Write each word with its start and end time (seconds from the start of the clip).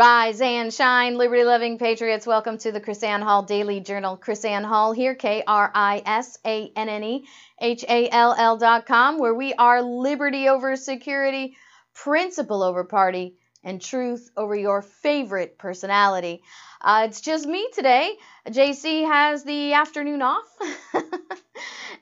Rise 0.00 0.40
and 0.40 0.72
shine, 0.72 1.18
liberty 1.18 1.44
loving 1.44 1.76
patriots. 1.76 2.26
Welcome 2.26 2.56
to 2.56 2.72
the 2.72 2.80
KrisAnne 2.80 3.22
Hall 3.22 3.42
Daily 3.42 3.80
Journal. 3.80 4.16
KrisAnne 4.16 4.64
Hall 4.64 4.92
here, 4.92 5.14
K 5.14 5.42
R 5.46 5.70
I 5.74 6.00
S 6.06 6.38
A 6.42 6.72
N 6.74 6.88
N 6.88 7.04
E 7.04 7.26
H 7.60 7.84
A 7.86 8.08
L 8.08 8.34
L 8.34 8.56
dot 8.56 8.86
com, 8.86 9.18
where 9.18 9.34
we 9.34 9.52
are 9.52 9.82
liberty 9.82 10.48
over 10.48 10.74
security, 10.76 11.54
principle 11.92 12.62
over 12.62 12.82
party, 12.84 13.36
and 13.62 13.78
truth 13.78 14.30
over 14.38 14.56
your 14.56 14.80
favorite 14.80 15.58
personality. 15.58 16.42
Uh, 16.80 17.04
it's 17.06 17.20
just 17.20 17.44
me 17.44 17.68
today. 17.74 18.16
JC 18.48 19.06
has 19.06 19.44
the 19.44 19.74
afternoon 19.74 20.22
off, 20.22 20.46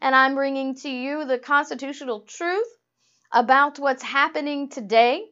and 0.01 0.15
I'm 0.15 0.37
bringing 0.37 0.77
to 0.77 0.89
you 0.89 1.25
the 1.25 1.41
constitutional 1.41 2.21
truth 2.21 2.69
about 3.33 3.81
what's 3.81 4.05
happening 4.05 4.69
today 4.69 5.25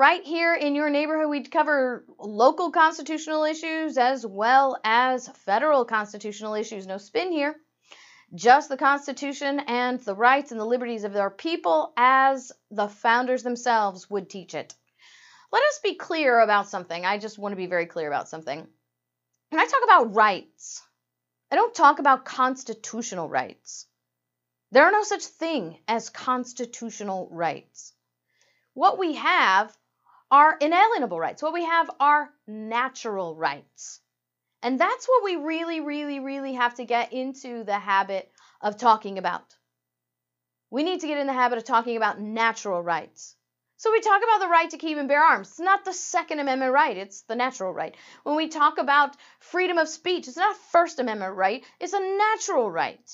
right 0.00 0.24
here 0.24 0.54
in 0.54 0.74
your 0.74 0.88
neighborhood. 0.88 1.28
We 1.28 1.42
cover 1.42 2.06
local 2.18 2.70
constitutional 2.70 3.44
issues 3.44 3.98
as 3.98 4.24
well 4.24 4.80
as 4.82 5.28
federal 5.44 5.84
constitutional 5.84 6.54
issues. 6.54 6.86
No 6.86 6.96
spin 6.96 7.30
here. 7.30 7.54
Just 8.34 8.70
the 8.70 8.78
Constitution 8.78 9.60
and 9.60 10.00
the 10.00 10.14
rights 10.14 10.52
and 10.52 10.58
the 10.58 10.64
liberties 10.64 11.04
of 11.04 11.14
our 11.16 11.30
people 11.30 11.92
as 11.98 12.50
the 12.70 12.88
founders 12.88 13.42
themselves 13.42 14.08
would 14.08 14.30
teach 14.30 14.54
it. 14.54 14.74
Let 15.52 15.64
us 15.64 15.80
be 15.82 15.96
clear 15.96 16.40
about 16.40 16.70
something. 16.70 17.04
I 17.04 17.18
just 17.18 17.38
want 17.38 17.52
to 17.52 17.56
be 17.56 17.66
very 17.66 17.84
clear 17.84 18.08
about 18.08 18.30
something. 18.30 18.66
When 19.50 19.60
I 19.60 19.66
talk 19.66 19.84
about 19.84 20.14
rights, 20.14 20.80
I 21.52 21.56
don't 21.56 21.74
talk 21.74 21.98
about 21.98 22.24
constitutional 22.24 23.28
rights. 23.28 23.86
There 24.72 24.84
are 24.84 24.92
no 24.92 25.02
such 25.02 25.24
thing 25.24 25.76
as 25.86 26.08
constitutional 26.08 27.28
rights. 27.30 27.92
What 28.72 28.98
we 28.98 29.16
have 29.16 29.76
are 30.30 30.56
inalienable 30.60 31.18
rights. 31.18 31.42
What 31.42 31.52
we 31.52 31.64
have 31.64 31.90
are 31.98 32.30
natural 32.46 33.34
rights. 33.34 34.00
And 34.62 34.78
that's 34.78 35.06
what 35.06 35.24
we 35.24 35.36
really, 35.36 35.80
really, 35.80 36.20
really 36.20 36.54
have 36.54 36.74
to 36.74 36.84
get 36.84 37.12
into 37.12 37.64
the 37.64 37.78
habit 37.78 38.30
of 38.60 38.76
talking 38.76 39.18
about. 39.18 39.56
We 40.70 40.82
need 40.82 41.00
to 41.00 41.06
get 41.06 41.18
in 41.18 41.26
the 41.26 41.32
habit 41.32 41.58
of 41.58 41.64
talking 41.64 41.96
about 41.96 42.20
natural 42.20 42.82
rights. 42.82 43.34
So 43.78 43.90
we 43.90 44.00
talk 44.00 44.22
about 44.22 44.40
the 44.40 44.48
right 44.48 44.70
to 44.70 44.76
keep 44.76 44.98
and 44.98 45.08
bear 45.08 45.22
arms. 45.22 45.48
It's 45.48 45.58
not 45.58 45.84
the 45.84 45.94
Second 45.94 46.38
Amendment 46.38 46.72
right, 46.72 46.96
it's 46.96 47.22
the 47.22 47.34
natural 47.34 47.72
right. 47.72 47.96
When 48.24 48.36
we 48.36 48.48
talk 48.48 48.76
about 48.76 49.16
freedom 49.38 49.78
of 49.78 49.88
speech, 49.88 50.28
it's 50.28 50.36
not 50.36 50.54
a 50.54 50.58
First 50.70 50.98
Amendment 51.00 51.34
right, 51.34 51.64
it's 51.80 51.94
a 51.94 52.00
natural 52.00 52.70
right 52.70 53.10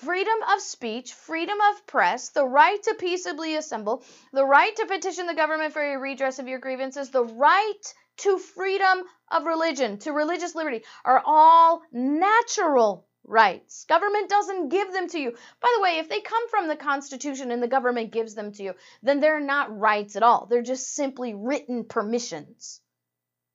freedom 0.00 0.36
of 0.52 0.60
speech, 0.60 1.12
freedom 1.12 1.58
of 1.70 1.86
press, 1.86 2.28
the 2.30 2.46
right 2.46 2.82
to 2.82 2.94
peaceably 2.94 3.56
assemble, 3.56 4.04
the 4.32 4.44
right 4.44 4.74
to 4.76 4.86
petition 4.86 5.26
the 5.26 5.34
government 5.34 5.72
for 5.72 5.82
a 5.82 5.98
redress 5.98 6.38
of 6.38 6.48
your 6.48 6.58
grievances, 6.58 7.10
the 7.10 7.24
right 7.24 7.94
to 8.18 8.38
freedom 8.38 9.02
of 9.30 9.44
religion, 9.44 9.98
to 9.98 10.12
religious 10.12 10.54
liberty, 10.54 10.84
are 11.04 11.22
all 11.24 11.82
natural 11.92 13.06
rights. 13.24 13.84
Government 13.86 14.28
doesn't 14.28 14.68
give 14.68 14.92
them 14.92 15.08
to 15.08 15.18
you. 15.18 15.32
By 15.60 15.72
the 15.76 15.82
way, 15.82 15.98
if 15.98 16.08
they 16.08 16.20
come 16.20 16.48
from 16.48 16.68
the 16.68 16.76
Constitution 16.76 17.50
and 17.50 17.62
the 17.62 17.68
government 17.68 18.12
gives 18.12 18.34
them 18.34 18.52
to 18.52 18.62
you, 18.62 18.74
then 19.02 19.20
they're 19.20 19.40
not 19.40 19.76
rights 19.76 20.16
at 20.16 20.22
all. 20.22 20.46
They're 20.46 20.62
just 20.62 20.94
simply 20.94 21.34
written 21.34 21.84
permissions. 21.84 22.80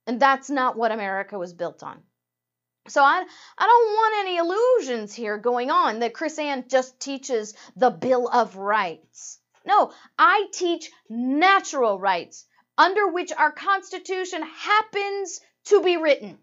And 0.06 0.20
that's 0.20 0.50
not 0.50 0.76
what 0.76 0.92
America 0.92 1.38
was 1.38 1.54
built 1.54 1.82
on. 1.82 2.02
So 2.88 3.02
I, 3.02 3.24
I 3.58 3.66
don't 3.66 3.94
want 3.94 4.26
any 4.26 4.36
illusions 4.38 5.14
here 5.14 5.38
going 5.38 5.70
on 5.70 6.00
that 6.00 6.14
KrisAnne 6.14 6.68
just 6.68 6.98
teaches 6.98 7.54
the 7.76 7.90
Bill 7.90 8.28
of 8.28 8.56
Rights. 8.56 9.38
No, 9.64 9.92
I 10.18 10.48
teach 10.52 10.90
natural 11.08 11.98
rights 11.98 12.44
under 12.76 13.06
which 13.08 13.32
our 13.32 13.52
Constitution 13.52 14.42
happens 14.42 15.40
to 15.66 15.80
be 15.82 15.96
written. 15.96 16.38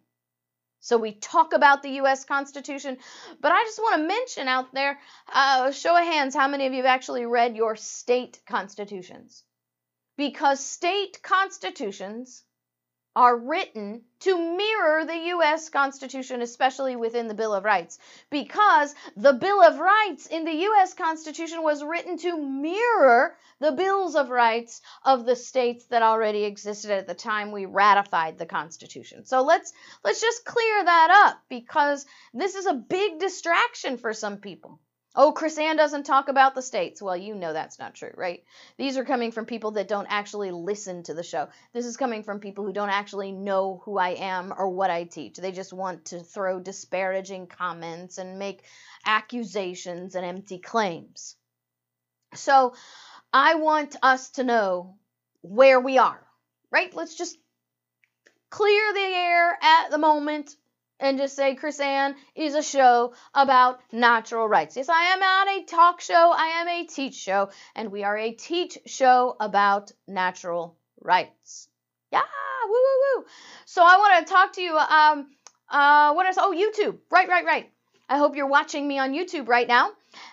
So 0.79 0.97
we 0.97 1.11
talk 1.11 1.51
about 1.51 1.83
the 1.83 1.91
U.S. 2.01 2.23
Constitution, 2.23 2.97
but 3.41 3.51
I 3.51 3.63
just 3.65 3.79
want 3.79 4.01
to 4.01 4.07
mention 4.07 4.47
out 4.47 4.73
there, 4.73 4.97
uh, 5.33 5.71
show 5.71 5.97
of 5.97 6.05
hands, 6.05 6.33
how 6.33 6.47
many 6.47 6.67
of 6.67 6.73
you 6.73 6.83
have 6.83 6.85
actually 6.85 7.25
read 7.25 7.57
your 7.57 7.75
state 7.75 8.39
constitutions? 8.47 9.43
Because 10.15 10.65
state 10.65 11.21
constitutions 11.21 12.45
are 13.15 13.37
written 13.37 14.01
to 14.19 14.37
mirror 14.37 15.05
the 15.05 15.17
U.S. 15.17 15.69
Constitution, 15.69 16.41
especially 16.41 16.95
within 16.95 17.27
the 17.27 17.33
Bill 17.33 17.53
of 17.53 17.63
Rights, 17.63 17.97
because 18.29 18.93
the 19.17 19.33
Bill 19.33 19.61
of 19.61 19.79
Rights 19.79 20.27
in 20.27 20.45
the 20.45 20.53
U.S. 20.53 20.93
Constitution 20.93 21.63
was 21.63 21.83
written 21.83 22.17
to 22.19 22.37
mirror 22.37 23.35
the 23.59 23.71
Bills 23.71 24.15
of 24.15 24.29
Rights 24.29 24.81
of 25.03 25.25
the 25.25 25.35
states 25.35 25.85
that 25.85 26.03
already 26.03 26.43
existed 26.43 26.91
at 26.91 27.07
the 27.07 27.13
time 27.13 27.51
we 27.51 27.65
ratified 27.65 28.37
the 28.37 28.45
Constitution. 28.45 29.25
So 29.25 29.41
let's 29.41 29.73
let's 30.03 30.21
just 30.21 30.45
clear 30.45 30.83
that 30.83 31.27
up 31.27 31.41
because 31.49 32.05
this 32.33 32.55
is 32.55 32.65
a 32.65 32.73
big 32.73 33.19
distraction 33.19 33.97
for 33.97 34.13
some 34.13 34.37
people. 34.37 34.79
Oh, 35.21 35.33
KrisAnne 35.33 35.75
doesn't 35.75 36.05
talk 36.05 36.29
about 36.29 36.55
the 36.55 36.61
states. 36.61 37.01
Well, 37.01 37.17
you 37.17 37.35
know 37.35 37.51
that's 37.51 37.77
not 37.77 37.93
true, 37.93 38.13
right? 38.15 38.41
These 38.77 38.95
are 38.95 39.03
coming 39.03 39.33
from 39.33 39.45
people 39.45 39.71
that 39.71 39.89
don't 39.89 40.07
actually 40.09 40.51
listen 40.51 41.03
to 41.03 41.13
the 41.13 41.23
show. 41.23 41.49
This 41.73 41.85
is 41.85 41.97
coming 41.97 42.23
from 42.23 42.39
people 42.39 42.63
who 42.63 42.71
don't 42.71 42.89
actually 42.89 43.33
know 43.33 43.81
who 43.83 43.97
I 43.97 44.11
am 44.11 44.53
or 44.57 44.69
what 44.69 44.89
I 44.89 45.03
teach. 45.03 45.35
They 45.35 45.51
just 45.51 45.73
want 45.73 46.05
to 46.05 46.21
throw 46.21 46.61
disparaging 46.61 47.47
comments 47.47 48.17
and 48.17 48.39
make 48.39 48.63
accusations 49.05 50.15
and 50.15 50.25
empty 50.25 50.57
claims. 50.57 51.35
So, 52.35 52.73
I 53.33 53.55
want 53.55 53.97
us 54.01 54.29
to 54.31 54.45
know 54.45 54.95
where 55.41 55.81
we 55.81 55.97
are, 55.97 56.25
right? 56.71 56.95
Let's 56.95 57.15
just 57.15 57.37
clear 58.49 58.93
the 58.93 59.01
air 59.01 59.57
at 59.61 59.91
the 59.91 59.97
moment 59.97 60.55
and 60.99 61.17
just 61.17 61.35
say 61.35 61.55
KrisAnne 61.55 62.15
is 62.35 62.55
a 62.55 62.63
show 62.63 63.13
about 63.33 63.79
natural 63.91 64.47
rights. 64.47 64.77
Yes, 64.77 64.89
I 64.89 65.13
am 65.13 65.19
not 65.19 65.47
a 65.47 65.63
talk 65.65 66.01
show, 66.01 66.33
I 66.35 66.61
am 66.61 66.67
a 66.67 66.85
teach 66.85 67.15
show, 67.15 67.49
and 67.75 67.91
we 67.91 68.03
are 68.03 68.17
a 68.17 68.31
teach 68.31 68.77
show 68.85 69.35
about 69.39 69.91
natural 70.07 70.75
rights. 71.01 71.69
Yeah, 72.11 72.21
woo 72.65 72.71
woo 72.73 73.21
woo. 73.21 73.25
So 73.65 73.83
I 73.83 73.97
want 73.97 74.27
to 74.27 74.33
talk 74.33 74.53
to 74.53 74.61
you. 74.61 74.77
Um, 74.77 75.27
uh, 75.69 76.13
what 76.13 76.27
is 76.27 76.37
oh 76.37 76.53
YouTube? 76.53 76.97
Right, 77.11 77.27
right, 77.27 77.45
right. 77.45 77.71
I 78.09 78.17
hope 78.17 78.35
you're 78.35 78.47
watching 78.47 78.87
me 78.87 78.97
on 78.97 79.13
YouTube 79.13 79.47
right 79.47 79.67
now. 79.67 79.91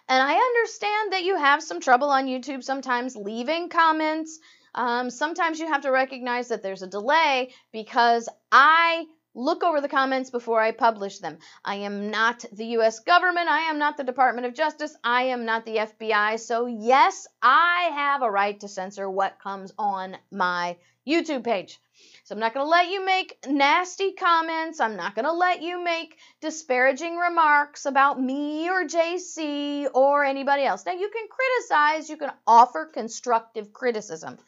And 0.08 0.22
I 0.22 0.34
understand 0.34 1.12
that 1.12 1.24
you 1.24 1.36
have 1.36 1.62
some 1.62 1.80
trouble 1.80 2.08
on 2.08 2.26
YouTube 2.26 2.64
sometimes 2.64 3.14
leaving 3.14 3.68
comments. 3.68 4.38
Um, 4.74 5.10
sometimes 5.10 5.58
you 5.58 5.66
have 5.66 5.82
to 5.82 5.90
recognize 5.90 6.48
that 6.48 6.62
there's 6.62 6.82
a 6.82 6.86
delay 6.86 7.52
because 7.72 8.28
I 8.50 9.04
look 9.36 9.62
over 9.62 9.82
the 9.82 9.88
comments 9.88 10.30
before 10.30 10.60
I 10.60 10.72
publish 10.72 11.18
them. 11.18 11.38
I 11.62 11.76
am 11.76 12.10
not 12.10 12.44
the 12.52 12.64
US 12.78 13.00
government. 13.00 13.48
I 13.48 13.70
am 13.70 13.78
not 13.78 13.96
the 13.98 14.04
Department 14.04 14.46
of 14.46 14.54
Justice. 14.54 14.96
I 15.04 15.24
am 15.24 15.44
not 15.44 15.66
the 15.66 15.76
FBI. 15.76 16.40
So, 16.40 16.66
yes, 16.66 17.28
I 17.42 17.90
have 17.94 18.22
a 18.22 18.30
right 18.30 18.58
to 18.60 18.68
censor 18.68 19.08
what 19.08 19.38
comes 19.38 19.72
on 19.78 20.16
my 20.32 20.76
YouTube 21.06 21.44
page. 21.44 21.78
So, 22.24 22.34
I'm 22.34 22.40
not 22.40 22.54
going 22.54 22.64
to 22.64 22.70
let 22.70 22.88
you 22.88 23.04
make 23.04 23.36
nasty 23.46 24.12
comments. 24.12 24.80
I'm 24.80 24.96
not 24.96 25.14
going 25.14 25.26
to 25.26 25.32
let 25.32 25.62
you 25.62 25.84
make 25.84 26.16
disparaging 26.40 27.16
remarks 27.16 27.84
about 27.84 28.20
me 28.20 28.70
or 28.70 28.84
JC 28.84 29.86
or 29.92 30.24
anybody 30.24 30.64
else. 30.64 30.86
Now, 30.86 30.92
you 30.92 31.10
can 31.10 31.28
criticize, 31.28 32.08
you 32.08 32.16
can 32.16 32.32
offer 32.46 32.86
constructive 32.86 33.72
criticism. 33.72 34.38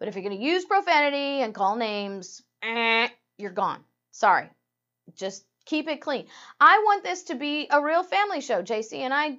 But 0.00 0.08
if 0.08 0.16
you're 0.16 0.24
going 0.24 0.36
to 0.36 0.44
use 0.44 0.64
profanity 0.64 1.42
and 1.42 1.54
call 1.54 1.76
names, 1.76 2.42
eh, 2.60 3.08
you're 3.38 3.52
gone. 3.52 3.84
Sorry. 4.12 4.48
Just 5.16 5.44
keep 5.64 5.88
it 5.88 6.00
clean. 6.00 6.26
I 6.60 6.78
want 6.78 7.04
this 7.04 7.24
to 7.24 7.34
be 7.34 7.68
a 7.70 7.82
real 7.82 8.02
family 8.02 8.40
show, 8.40 8.62
JC, 8.62 8.98
and 8.98 9.14
I, 9.14 9.38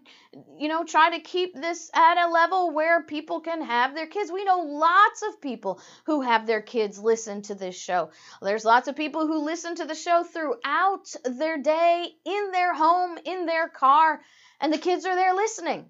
you 0.58 0.68
know, 0.68 0.84
try 0.84 1.12
to 1.12 1.20
keep 1.20 1.54
this 1.54 1.90
at 1.94 2.26
a 2.26 2.32
level 2.32 2.72
where 2.72 3.04
people 3.04 3.42
can 3.42 3.62
have 3.62 3.94
their 3.94 4.08
kids. 4.08 4.32
We 4.32 4.46
know 4.46 4.60
lots 4.60 5.22
of 5.22 5.42
people 5.42 5.82
who 6.06 6.22
have 6.22 6.48
their 6.48 6.62
kids 6.62 6.98
listen 6.98 7.42
to 7.44 7.56
this 7.56 7.76
show. 7.76 8.12
There's 8.42 8.66
lots 8.66 8.88
of 8.88 8.96
people 8.96 9.28
who 9.28 9.46
listen 9.46 9.76
to 9.76 9.86
the 9.86 9.96
show 9.96 10.24
throughout 10.24 11.14
their 11.24 11.58
day, 11.58 12.08
in 12.26 12.52
their 12.52 12.74
home, 12.74 13.18
in 13.26 13.46
their 13.46 13.68
car, 13.68 14.22
and 14.60 14.72
the 14.72 14.78
kids 14.78 15.06
are 15.06 15.16
there 15.16 15.34
listening. 15.34 15.86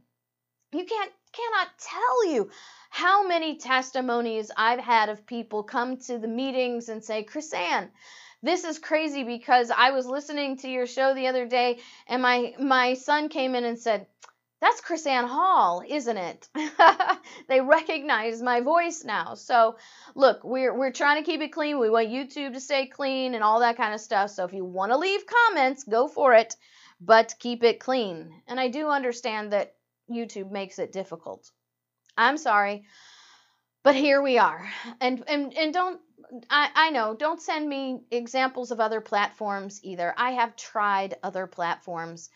You 0.72 0.86
can't 0.86 1.12
cannot 1.32 1.68
tell 1.80 2.32
you 2.32 2.50
how 2.92 3.28
many 3.28 3.58
testimonies 3.58 4.52
I've 4.56 4.80
had 4.80 5.10
of 5.10 5.26
people 5.26 5.64
come 5.64 5.98
to 6.02 6.20
the 6.20 6.28
meetings 6.28 6.90
and 6.90 7.04
say, 7.04 7.24
KrisAnne, 7.24 7.90
this 8.44 8.66
is 8.66 8.78
crazy 8.78 9.24
because 9.24 9.72
I 9.72 9.92
was 9.92 10.06
listening 10.06 10.58
to 10.58 10.70
your 10.70 10.86
show 10.86 11.14
the 11.14 11.28
other 11.28 11.48
day 11.48 11.80
and 12.08 12.22
my 12.22 12.54
my 12.60 12.94
son 12.94 13.30
came 13.30 13.56
in 13.56 13.64
and 13.64 13.80
said, 13.80 14.06
"That's 14.60 14.82
KrisAnne 14.82 15.30
Hall, 15.30 15.82
isn't 15.88 16.18
it?" 16.18 16.50
they 17.48 17.62
recognize 17.62 18.42
my 18.42 18.60
voice 18.60 19.06
now. 19.06 19.36
So, 19.36 19.78
look, 20.14 20.44
we're 20.44 20.78
we're 20.78 20.92
trying 20.92 21.24
to 21.24 21.32
keep 21.32 21.42
it 21.42 21.54
clean. 21.54 21.80
We 21.80 21.90
want 21.90 22.10
YouTube 22.10 22.54
to 22.54 22.60
stay 22.60 22.86
clean 22.88 23.34
and 23.34 23.44
all 23.44 23.62
that 23.62 23.78
kind 23.78 23.94
of 23.94 24.02
stuff. 24.02 24.32
So, 24.32 24.44
if 24.44 24.52
you 24.52 24.66
want 24.66 24.92
to 24.92 24.98
leave 24.98 25.22
comments, 25.26 25.86
go 25.86 26.10
for 26.10 26.34
it, 26.34 26.56
but 27.00 27.36
keep 27.40 27.64
it 27.64 27.80
clean. 27.80 28.42
And 28.48 28.60
I 28.60 28.68
do 28.68 28.90
understand 28.90 29.54
that 29.54 29.74
YouTube 30.12 30.52
makes 30.52 30.80
it 30.80 30.92
difficult. 30.92 31.50
I'm 32.18 32.38
sorry. 32.38 32.84
But 33.84 33.96
here 33.96 34.22
we 34.22 34.38
are. 34.38 34.70
And 35.02 35.24
and 35.28 35.54
and 35.54 35.74
don't 35.74 36.00
I, 36.50 36.70
I 36.74 36.90
know, 36.90 37.16
don't 37.16 37.42
send 37.42 37.68
me 37.68 38.02
examples 38.12 38.72
of 38.72 38.80
other 38.80 39.02
platforms 39.02 39.80
either. 39.84 40.14
I 40.18 40.32
have 40.32 40.56
tried 40.56 41.16
other 41.22 41.48
platforms. 41.48 42.30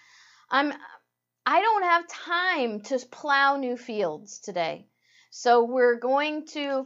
I'm 0.50 0.74
I 1.46 1.62
don't 1.62 1.84
have 1.84 2.08
time 2.08 2.82
to 2.82 3.00
plow 3.10 3.56
new 3.56 3.78
fields 3.78 4.40
today. 4.40 4.88
So 5.30 5.64
we're 5.64 5.96
going 5.96 6.46
to 6.48 6.86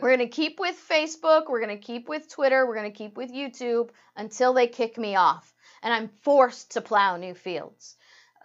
we're 0.00 0.16
going 0.16 0.28
to 0.28 0.34
keep 0.34 0.60
with 0.60 0.76
Facebook, 0.88 1.48
we're 1.48 1.60
going 1.64 1.76
to 1.76 1.84
keep 1.84 2.08
with 2.08 2.28
Twitter, 2.28 2.66
we're 2.66 2.76
going 2.76 2.92
to 2.92 2.96
keep 2.96 3.16
with 3.16 3.32
YouTube 3.32 3.90
until 4.16 4.52
they 4.52 4.68
kick 4.68 4.96
me 4.96 5.16
off 5.16 5.52
and 5.82 5.92
I'm 5.92 6.08
forced 6.08 6.72
to 6.72 6.80
plow 6.80 7.16
new 7.16 7.34
fields. 7.34 7.96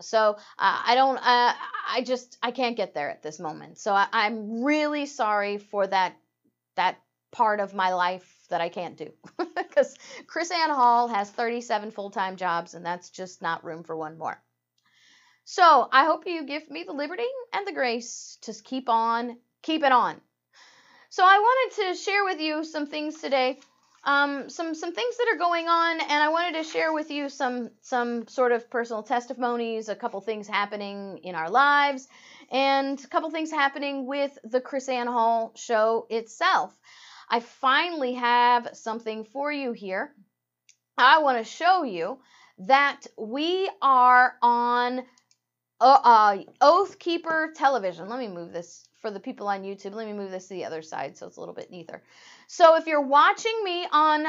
So 0.01 0.37
uh, 0.57 0.81
I 0.85 0.95
don't, 0.95 1.17
uh, 1.17 1.53
I 1.89 2.03
just, 2.03 2.37
I 2.41 2.51
can't 2.51 2.75
get 2.75 2.95
there 2.95 3.09
at 3.09 3.21
this 3.21 3.39
moment. 3.39 3.77
So 3.77 3.93
I, 3.93 4.07
I'm 4.11 4.63
really 4.63 5.05
sorry 5.05 5.59
for 5.59 5.85
that, 5.85 6.15
that 6.75 6.97
part 7.33 7.59
of 7.59 7.73
my 7.73 7.93
life 7.93 8.29
that 8.49 8.61
I 8.61 8.69
can't 8.69 8.95
do 8.95 9.11
because 9.57 9.95
KrisAnne 10.27 10.73
Hall 10.73 11.09
has 11.09 11.29
37 11.29 11.91
full 11.91 12.11
time 12.11 12.37
jobs, 12.37 12.75
and 12.75 12.85
that's 12.85 13.09
just 13.09 13.41
not 13.41 13.65
room 13.65 13.83
for 13.83 13.97
one 13.97 14.17
more. 14.17 14.41
So 15.43 15.89
I 15.91 16.05
hope 16.05 16.25
you 16.25 16.45
give 16.45 16.69
me 16.69 16.83
the 16.83 16.93
liberty 16.93 17.27
and 17.51 17.67
the 17.67 17.73
grace 17.73 18.37
to 18.43 18.53
keep 18.53 18.87
on, 18.87 19.37
keep 19.61 19.83
it 19.83 19.91
on. 19.91 20.21
So 21.09 21.23
I 21.25 21.37
wanted 21.39 21.75
to 21.83 22.01
share 22.01 22.23
with 22.23 22.39
you 22.39 22.63
some 22.63 22.87
things 22.87 23.19
today, 23.19 23.59
um, 24.05 24.49
some 24.49 24.73
some 24.73 24.93
things 24.93 25.17
that 25.17 25.27
are 25.33 25.37
going 25.37 25.67
on, 25.67 25.99
and 25.99 26.23
I 26.23 26.29
wanted 26.29 26.55
to 26.55 26.63
share 26.63 26.93
with 26.93 27.11
you 27.11 27.29
some 27.29 27.71
some 27.81 28.27
sort 28.27 28.51
of 28.51 28.69
personal 28.69 29.03
testimonies, 29.03 29.89
a 29.89 29.95
couple 29.95 30.21
things 30.21 30.47
happening 30.47 31.19
in 31.23 31.35
our 31.35 31.49
lives, 31.49 32.07
and 32.51 33.03
a 33.03 33.07
couple 33.07 33.29
things 33.31 33.51
happening 33.51 34.05
with 34.05 34.37
the 34.43 34.61
KrisAnne 34.61 35.07
Hall 35.07 35.51
show 35.55 36.07
itself. 36.09 36.77
I 37.29 37.39
finally 37.39 38.13
have 38.13 38.69
something 38.73 39.23
for 39.25 39.51
you 39.51 39.71
here. 39.71 40.13
I 40.97 41.19
want 41.19 41.37
to 41.39 41.43
show 41.43 41.83
you 41.83 42.19
that 42.59 43.07
we 43.17 43.69
are 43.81 44.35
on 44.41 45.03
uh, 45.81 45.99
uh, 46.03 46.37
Oath 46.61 46.99
Keeper 46.99 47.53
Television. 47.55 48.07
Let 48.07 48.19
me 48.19 48.27
move 48.27 48.53
this 48.53 48.87
for 49.01 49.11
the 49.11 49.19
people 49.19 49.47
on 49.49 49.63
YouTube. 49.63 49.95
Let 49.95 50.07
me 50.07 50.13
move 50.13 50.31
this 50.31 50.47
to 50.47 50.53
the 50.53 50.65
other 50.65 50.81
side 50.81 51.17
so 51.17 51.27
it's 51.27 51.37
a 51.37 51.39
little 51.39 51.55
bit 51.55 51.71
neater. 51.71 52.01
So 52.47 52.77
if 52.77 52.87
you're 52.87 53.01
watching 53.01 53.59
me 53.63 53.85
on 53.91 54.25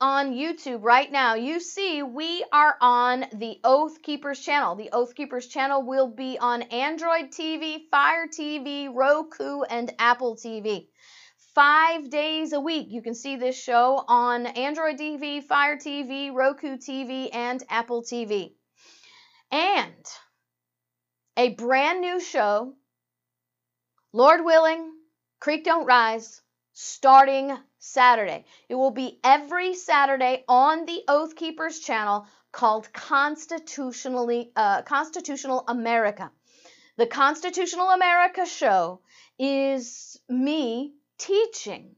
on 0.00 0.34
YouTube 0.34 0.84
right 0.84 1.10
now, 1.10 1.34
you 1.34 1.58
see 1.58 2.02
we 2.02 2.44
are 2.52 2.76
on 2.80 3.24
the 3.32 3.58
Oath 3.64 4.00
Keepers 4.02 4.38
channel. 4.38 4.76
The 4.76 4.90
Oath 4.92 5.14
Keepers 5.14 5.48
channel 5.48 5.82
will 5.82 6.08
be 6.08 6.38
on 6.38 6.62
Android 6.62 7.32
TV, 7.32 7.88
Fire 7.90 8.28
TV, 8.28 8.88
Roku, 8.94 9.62
and 9.62 9.92
Apple 9.98 10.36
TV 10.36 10.86
five 11.56 12.10
days 12.10 12.52
a 12.52 12.60
week. 12.60 12.88
You 12.90 13.00
can 13.00 13.14
see 13.14 13.36
this 13.36 13.58
show 13.58 14.04
on 14.08 14.44
Android 14.44 14.98
TV, 14.98 15.42
Fire 15.42 15.78
TV, 15.78 16.30
Roku 16.30 16.76
TV, 16.76 17.30
and 17.32 17.62
Apple 17.70 18.02
TV. 18.02 18.52
And 19.50 20.04
a 21.34 21.54
brand 21.54 22.02
new 22.02 22.20
show, 22.20 22.74
Lord 24.12 24.44
willing, 24.44 24.92
Creek 25.40 25.64
Don't 25.64 25.86
Rise, 25.86 26.42
starting 26.74 27.56
Saturday. 27.78 28.44
It 28.68 28.74
will 28.74 28.90
be 28.90 29.18
every 29.24 29.72
Saturday 29.72 30.44
on 30.48 30.84
the 30.84 31.04
Oath 31.08 31.36
Keepers 31.36 31.78
channel 31.78 32.26
called 32.52 32.92
Constitutionally 32.92 34.52
uh, 34.54 34.82
Constitutional 34.82 35.64
America. 35.68 36.30
The 36.98 37.06
Constitutional 37.06 37.88
America 37.88 38.44
show 38.44 39.00
is 39.38 40.20
me 40.28 40.92
teaching 41.18 41.96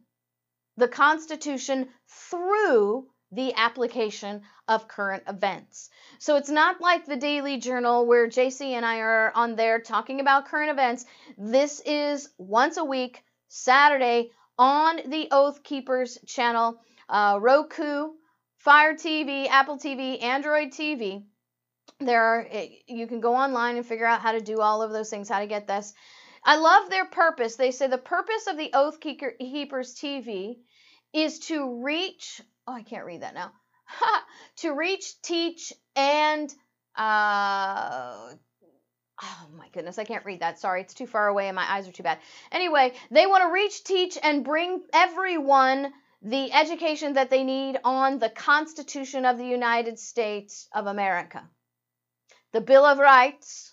the 0.77 0.89
Constitution 0.89 1.89
through 2.09 3.09
the 3.33 3.53
application 3.55 4.43
of 4.69 4.89
current 4.89 5.23
events. 5.29 5.91
So 6.19 6.37
it's 6.37 6.49
not 6.49 6.81
like 6.81 7.05
the 7.05 7.17
Daily 7.17 7.59
Journal 7.59 8.07
where 8.07 8.29
JC 8.29 8.73
and 8.73 8.87
I 8.87 8.99
are 8.99 9.33
on 9.35 9.57
there 9.57 9.81
talking 9.81 10.21
about 10.21 10.47
current 10.47 10.71
events. 10.71 11.05
This 11.37 11.81
is 11.85 12.31
once 12.39 12.77
a 12.77 12.85
week, 12.85 13.23
Saturday, 13.49 14.31
on 14.59 15.01
the 15.07 15.29
Oath 15.31 15.63
Keepers 15.63 16.19
channel, 16.27 16.81
uh, 17.09 17.39
Roku, 17.41 18.11
Fire 18.57 18.95
TV, 18.95 19.49
Apple 19.49 19.79
TV, 19.79 20.23
Android 20.23 20.69
TV. 20.69 21.25
There 22.01 22.23
are 22.23 22.47
eh, 22.51 22.69
you 22.87 23.07
can 23.07 23.21
go 23.21 23.35
online 23.35 23.77
and 23.77 23.87
figure 23.87 24.07
out 24.07 24.21
how 24.21 24.33
to 24.33 24.41
do 24.41 24.61
all 24.61 24.83
of 24.83 24.93
those 24.93 25.11
things, 25.11 25.29
how 25.29 25.41
to 25.41 25.47
get 25.47 25.67
this. 25.67 25.95
I 26.45 26.57
love 26.57 26.91
their 26.91 27.07
purpose. 27.07 27.57
They 27.57 27.71
say 27.71 27.87
the 27.87 27.99
purpose 27.99 28.47
of 28.47 28.57
the 28.57 28.71
Oath 28.75 29.01
Keepers 29.01 29.95
TV 29.95 30.59
is 31.13 31.39
to 31.41 31.83
reach, 31.83 32.41
oh, 32.67 32.73
I 32.73 32.83
can't 32.83 33.05
read 33.05 33.23
that 33.23 33.35
now, 33.35 33.53
to 34.57 34.73
reach, 34.73 35.21
teach, 35.23 35.73
and, 35.97 36.53
uh, 36.97 38.31
oh 39.23 39.47
my 39.57 39.69
goodness, 39.73 39.99
I 39.99 40.05
can't 40.05 40.25
read 40.25 40.41
that. 40.41 40.59
Sorry, 40.59 40.83
it's 40.83 40.95
too 40.95 41.07
far 41.07 41.29
away 41.29 41.49
and 41.49 41.57
my 41.57 41.71
eyes 41.71 41.89
are 41.89 41.93
too 41.93 42.03
bad. 42.03 42.19
Anyway, 42.53 42.93
they 43.11 43.27
want 43.27 43.45
to 43.45 43.53
reach, 43.53 43.85
teach, 43.85 44.19
and 44.23 44.45
bring 44.45 44.83
everyone 44.93 45.93
the 46.23 46.53
education 46.53 47.15
that 47.15 47.31
they 47.31 47.45
need 47.45 47.79
on 47.85 48.19
the 48.19 48.31
Constitution 48.31 49.25
of 49.25 49.39
the 49.39 49.47
United 49.47 49.99
States 49.99 50.69
of 50.73 50.87
America, 50.87 51.49
the 52.53 52.61
Bill 52.61 52.85
of 52.85 52.99
Rights, 52.99 53.73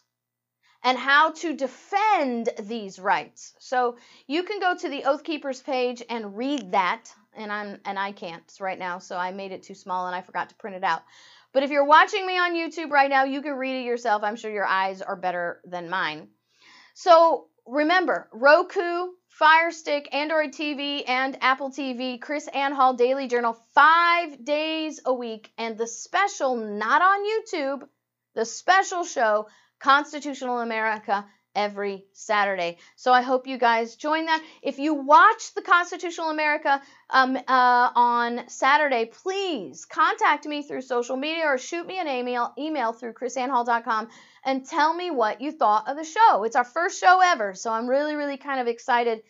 and 0.85 0.99
how 0.99 1.31
to 1.31 1.55
defend 1.55 2.49
these 2.61 2.99
rights. 2.99 3.55
So 3.57 3.97
you 4.27 4.43
can 4.43 4.59
go 4.59 4.77
to 4.77 4.87
the 4.87 5.03
Oath 5.05 5.23
Keepers 5.23 5.59
page 5.59 6.03
and 6.07 6.37
read 6.37 6.71
that. 6.71 7.11
And 7.35 7.51
I'm 7.51 7.79
and 7.83 7.99
I 7.99 8.13
can't 8.13 8.49
right 8.61 8.79
now, 8.79 8.99
so 8.99 9.17
I 9.17 9.31
made 9.31 9.51
it 9.51 9.63
too 9.63 9.73
small 9.73 10.07
and 10.07 10.15
I 10.15 10.21
forgot 10.21 10.49
to 10.49 10.55
print 10.55 10.77
it 10.77 10.83
out. 10.85 11.01
But 11.51 11.63
if 11.63 11.71
you're 11.71 11.85
watching 11.85 12.25
me 12.25 12.37
on 12.37 12.53
YouTube 12.53 12.91
right 12.91 13.09
now, 13.09 13.23
you 13.23 13.41
can 13.41 13.53
read 13.53 13.81
it 13.81 13.85
yourself. 13.85 14.23
I'm 14.23 14.35
sure 14.35 14.51
your 14.51 14.65
eyes 14.65 15.01
are 15.01 15.15
better 15.15 15.59
than 15.65 15.89
mine. 15.89 16.27
So 16.93 17.47
remember, 17.65 18.29
Roku, 18.31 19.07
Fire 19.27 19.71
Stick, 19.71 20.07
Android 20.13 20.51
TV, 20.51 21.03
and 21.07 21.37
Apple 21.41 21.71
TV, 21.71 22.19
KrisAnne 22.19 22.73
Hall 22.73 22.93
Daily 22.93 23.27
Journal, 23.27 23.57
five 23.73 24.45
days 24.45 25.01
a 25.05 25.13
week. 25.13 25.51
And 25.57 25.77
the 25.77 25.87
special, 25.87 26.55
not 26.55 27.01
on 27.01 27.25
YouTube, 27.25 27.87
the 28.35 28.45
special 28.45 29.03
show 29.03 29.47
Constitutional 29.79 30.59
America 30.59 31.25
every 31.55 32.05
Saturday. 32.11 32.77
So 32.95 33.13
I 33.13 33.21
hope 33.21 33.47
you 33.47 33.57
guys 33.57 33.95
join 33.95 34.25
that. 34.25 34.43
If 34.61 34.77
you 34.77 34.93
watch 34.93 35.53
the 35.55 35.61
Constitutional 35.61 36.29
America 36.29 36.81
um, 37.09 37.37
uh, 37.37 37.89
on 37.95 38.49
Saturday, 38.49 39.05
please 39.05 39.85
contact 39.85 40.45
me 40.45 40.61
through 40.63 40.81
social 40.81 41.15
media 41.15 41.45
or 41.45 41.57
shoot 41.57 41.87
me 41.87 41.99
an 41.99 42.07
email, 42.07 42.53
email 42.57 42.91
through 42.91 43.13
krisannehall.com 43.13 44.09
and 44.43 44.65
tell 44.65 44.93
me 44.93 45.11
what 45.11 45.41
you 45.41 45.51
thought 45.51 45.87
of 45.87 45.97
the 45.97 46.03
show. 46.03 46.43
It's 46.43 46.55
our 46.55 46.65
first 46.65 46.99
show 46.99 47.21
ever, 47.23 47.53
so 47.53 47.71
I'm 47.71 47.87
really, 47.87 48.15
really 48.15 48.37
kind 48.37 48.59
of 48.59 48.67
excited 48.67 49.21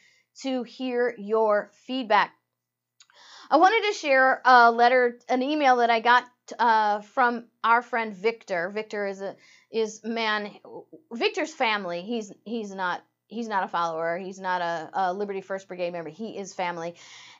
to 0.41 0.63
hear 0.63 1.15
your 1.17 1.71
feedback. 1.85 2.33
I 3.49 3.57
wanted 3.57 3.87
to 3.87 3.93
share 3.93 4.41
a 4.43 4.71
letter, 4.71 5.19
an 5.29 5.43
email 5.43 5.77
that 5.77 5.91
I 5.91 5.99
got 5.99 6.25
uh, 6.57 7.01
from 7.01 7.45
our 7.63 7.81
friend 7.81 8.13
Victor. 8.13 8.69
Victor 8.69 9.05
is 9.05 9.21
a 9.21 9.35
is 9.75 10.03
man 10.03 10.49
Victor's 11.11 11.53
family. 11.53 12.01
He's 12.01 12.31
he's 12.45 12.73
not 12.73 13.03
he's 13.27 13.47
not 13.47 13.63
a 13.63 13.67
follower. 13.67 14.17
He's 14.17 14.39
not 14.39 14.61
a, 14.61 14.89
a 14.93 15.13
Liberty 15.13 15.41
First 15.41 15.67
Brigade 15.67 15.91
member. 15.91 16.09
He 16.09 16.37
is 16.37 16.53
family, 16.53 16.95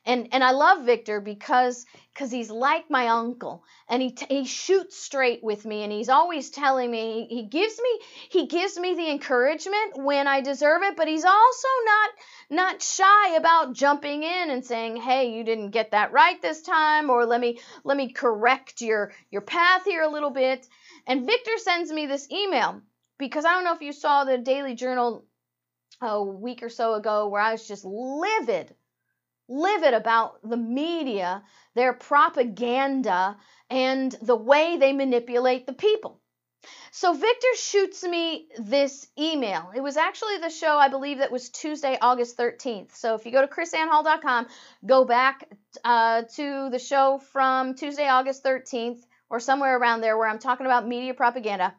And 0.06 0.28
and 0.34 0.44
I 0.44 0.52
love 0.52 0.86
Victor 0.86 1.22
because 1.22 1.86
because 2.14 2.32
he's 2.32 2.52
like 2.52 2.90
my 2.90 3.08
uncle 3.08 3.64
and 3.88 4.02
he 4.02 4.12
t- 4.12 4.26
he 4.30 4.46
shoots 4.46 4.98
straight 4.98 5.44
with 5.44 5.66
me 5.66 5.84
and 5.84 5.92
he's 5.94 6.10
always 6.10 6.50
telling 6.50 6.92
me 6.92 7.28
he, 7.30 7.36
he 7.36 7.44
gives 7.48 7.80
me 7.80 8.00
he 8.30 8.48
gives 8.48 8.78
me 8.78 8.96
the 8.96 9.10
encouragement 9.10 9.98
when 10.04 10.28
I 10.28 10.42
deserve 10.42 10.84
it, 10.84 10.98
but 10.98 11.08
he's 11.08 11.26
also 11.26 11.68
not 11.86 12.10
not 12.50 12.82
shy 12.82 13.36
about 13.38 13.74
jumping 13.74 14.24
in 14.24 14.50
and 14.50 14.66
saying, 14.66 14.98
"Hey, 14.98 15.32
you 15.32 15.46
didn't 15.46 15.70
get 15.70 15.92
that 15.92 16.12
right 16.12 16.42
this 16.42 16.62
time," 16.64 17.10
or 17.10 17.26
"Let 17.26 17.40
me 17.40 17.60
let 17.86 17.96
me 17.96 18.12
correct 18.12 18.82
your 18.82 19.14
your 19.32 19.42
path 19.42 19.86
here 19.86 20.04
a 20.04 20.10
little 20.10 20.32
bit." 20.32 20.68
And 21.08 21.26
Victor 21.26 21.58
sends 21.58 21.92
me 21.92 22.08
this 22.08 22.30
email 22.32 22.82
because 23.18 23.46
I 23.46 23.54
don't 23.54 23.64
know 23.64 23.76
if 23.76 23.82
you 23.82 23.94
saw 23.94 24.24
the 24.24 24.38
Daily 24.38 24.76
Journal 24.76 25.26
a 26.02 26.22
week 26.24 26.64
or 26.64 26.70
so 26.70 26.96
ago 26.96 27.28
where 27.28 27.42
I 27.42 27.52
was 27.52 27.68
just 27.68 27.86
livid, 27.86 28.74
livid 29.48 29.94
about 29.94 30.42
the 30.44 30.58
media, 30.58 31.44
their 31.76 31.94
propaganda, 31.94 33.38
and 33.70 34.12
the 34.22 34.36
way 34.36 34.78
they 34.78 34.94
manipulate 34.94 35.68
the 35.68 35.74
people. 35.74 36.22
So 36.92 37.14
Victor 37.14 37.56
shoots 37.58 38.04
me 38.04 38.48
this 38.58 39.08
email. 39.20 39.72
It 39.76 39.82
was 39.82 39.98
actually 39.98 40.38
the 40.38 40.50
show, 40.50 40.78
I 40.78 40.88
believe, 40.88 41.20
that 41.20 41.32
was 41.32 41.50
Tuesday, 41.50 41.98
August 42.02 42.38
13th. 42.38 42.96
So 42.96 43.16
if 43.16 43.26
you 43.26 43.32
go 43.32 43.42
to 43.42 43.48
krisannehall.com, 43.48 44.48
go 44.86 45.06
back 45.06 45.48
uh, 45.84 46.24
to 46.36 46.70
the 46.72 46.80
show 46.80 47.20
from 47.32 47.76
Tuesday, 47.76 48.08
August 48.08 48.44
13th, 48.44 49.02
or 49.30 49.40
somewhere 49.40 49.78
around 49.78 50.02
there 50.02 50.18
where 50.18 50.28
I'm 50.28 50.40
talking 50.40 50.66
about 50.66 50.88
media 50.88 51.14
propaganda. 51.14 51.74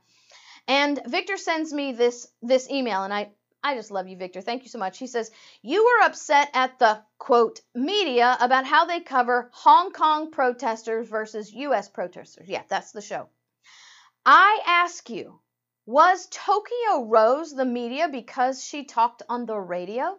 And 0.68 1.00
Victor 1.06 1.36
sends 1.36 1.72
me 1.72 1.92
this 1.92 2.26
this 2.42 2.68
email, 2.70 3.04
and 3.04 3.14
I 3.14 3.30
I 3.62 3.74
just 3.74 3.90
love 3.90 4.06
you, 4.06 4.16
Victor. 4.16 4.40
Thank 4.40 4.62
you 4.62 4.68
so 4.68 4.78
much. 4.78 4.96
He 4.98 5.08
says, 5.08 5.30
You 5.60 5.84
were 5.84 6.06
upset 6.06 6.50
at 6.54 6.78
the 6.78 7.02
quote 7.18 7.60
media 7.74 8.36
about 8.40 8.64
how 8.64 8.84
they 8.84 9.00
cover 9.00 9.50
Hong 9.52 9.90
Kong 9.90 10.30
protesters 10.30 11.08
versus 11.08 11.52
U.S. 11.52 11.88
protesters. 11.88 12.48
Yeah, 12.48 12.62
that's 12.68 12.92
the 12.92 13.00
show. 13.00 13.28
I 14.24 14.60
ask 14.66 15.10
you, 15.10 15.40
was 15.84 16.28
Tokyo 16.30 17.06
Rose 17.06 17.52
the 17.52 17.64
media 17.64 18.08
because 18.08 18.62
she 18.62 18.84
talked 18.84 19.22
on 19.28 19.46
the 19.46 19.58
radio? 19.58 20.16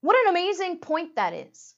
What 0.00 0.16
an 0.16 0.30
amazing 0.30 0.78
point 0.78 1.14
that 1.14 1.32
is. 1.32 1.74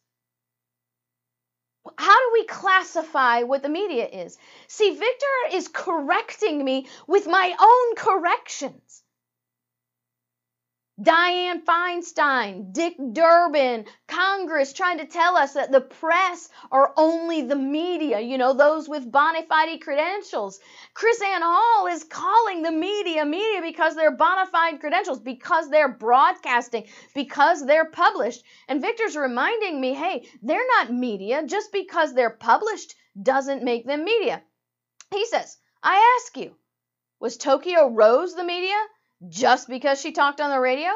How 1.97 2.19
do 2.19 2.31
we 2.35 2.45
classify 2.45 3.43
what 3.43 3.63
the 3.63 3.69
media 3.69 4.07
is? 4.07 4.37
See, 4.69 4.91
Victor 4.91 5.27
is 5.53 5.69
correcting 5.69 6.63
me 6.65 6.89
with 7.07 7.27
my 7.27 7.55
own 7.59 7.97
corrections. 7.97 9.03
Dianne 11.03 11.65
Feinstein, 11.65 12.75
Dick 12.75 12.95
Durbin, 13.13 13.87
Congress 14.07 14.75
trying 14.75 14.99
to 14.99 15.07
tell 15.07 15.35
us 15.35 15.55
that 15.55 15.73
the 15.73 15.81
press 15.81 16.51
are 16.71 16.93
only 16.95 17.41
the 17.41 17.57
media, 17.57 18.21
you 18.21 18.37
know, 18.37 18.53
those 18.53 18.87
with 18.87 19.11
bona 19.11 19.43
fide 19.49 19.81
credentials. 19.81 20.61
KrisAnne 20.95 21.41
Hall 21.41 21.87
is 21.87 22.05
calling 22.05 22.63
the 22.63 22.71
media 22.71 23.25
media 23.25 23.63
because 23.63 23.95
they're 23.95 24.15
bona 24.15 24.45
fide 24.45 24.81
credentials, 24.81 25.21
because 25.21 25.71
they're 25.71 25.89
broadcasting, 25.89 26.87
because 27.15 27.65
they're 27.65 27.91
published. 27.91 28.45
And 28.69 28.83
Victor's 28.83 29.17
reminding 29.17 29.81
me 29.81 29.95
hey, 29.95 30.29
they're 30.43 30.67
not 30.77 30.93
media. 30.93 31.47
Just 31.47 31.73
because 31.73 32.13
they're 32.13 32.29
published 32.29 32.95
doesn't 33.23 33.65
make 33.65 33.87
them 33.87 34.05
media. 34.05 34.43
He 35.11 35.25
says, 35.25 35.57
I 35.83 36.19
ask 36.19 36.37
you, 36.37 36.55
was 37.21 37.39
Tokyo 37.39 37.89
Rose 37.89 38.35
the 38.35 38.45
media? 38.45 38.77
Just 39.29 39.69
because 39.69 40.01
she 40.01 40.13
talked 40.13 40.41
on 40.41 40.51
the 40.51 40.61
radio? 40.61 40.91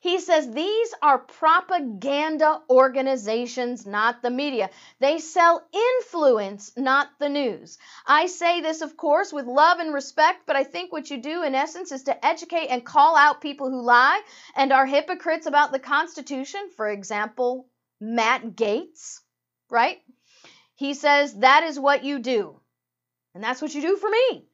He 0.00 0.18
says 0.18 0.50
these 0.50 0.94
are 1.00 1.18
propaganda 1.18 2.62
organizations, 2.68 3.86
not 3.86 4.20
the 4.20 4.30
media. 4.30 4.70
They 4.98 5.18
sell 5.18 5.66
influence, 5.72 6.72
not 6.76 7.08
the 7.20 7.28
news. 7.28 7.78
I 8.06 8.26
say 8.26 8.60
this, 8.60 8.80
of 8.80 8.96
course, 8.96 9.32
with 9.32 9.46
love 9.46 9.78
and 9.78 9.94
respect, 9.94 10.40
but 10.46 10.56
I 10.56 10.64
think 10.64 10.92
what 10.92 11.10
you 11.10 11.18
do 11.18 11.42
in 11.44 11.54
essence 11.54 11.92
is 11.92 12.04
to 12.04 12.24
educate 12.26 12.66
and 12.68 12.84
call 12.84 13.16
out 13.16 13.40
people 13.40 13.70
who 13.70 13.80
lie 13.82 14.22
and 14.56 14.72
are 14.72 14.86
hypocrites 14.86 15.46
about 15.46 15.70
the 15.70 15.78
Constitution. 15.78 16.70
For 16.76 16.88
example, 16.88 17.68
Matt 18.00 18.56
Gaetz, 18.56 19.20
right? 19.70 19.98
He 20.74 20.94
says 20.94 21.34
that 21.34 21.62
is 21.62 21.78
what 21.78 22.02
you 22.04 22.18
do. 22.18 22.60
And 23.34 23.42
that's 23.42 23.62
what 23.62 23.74
you 23.74 23.82
do 23.82 23.96
for 23.96 24.10
me. 24.10 24.46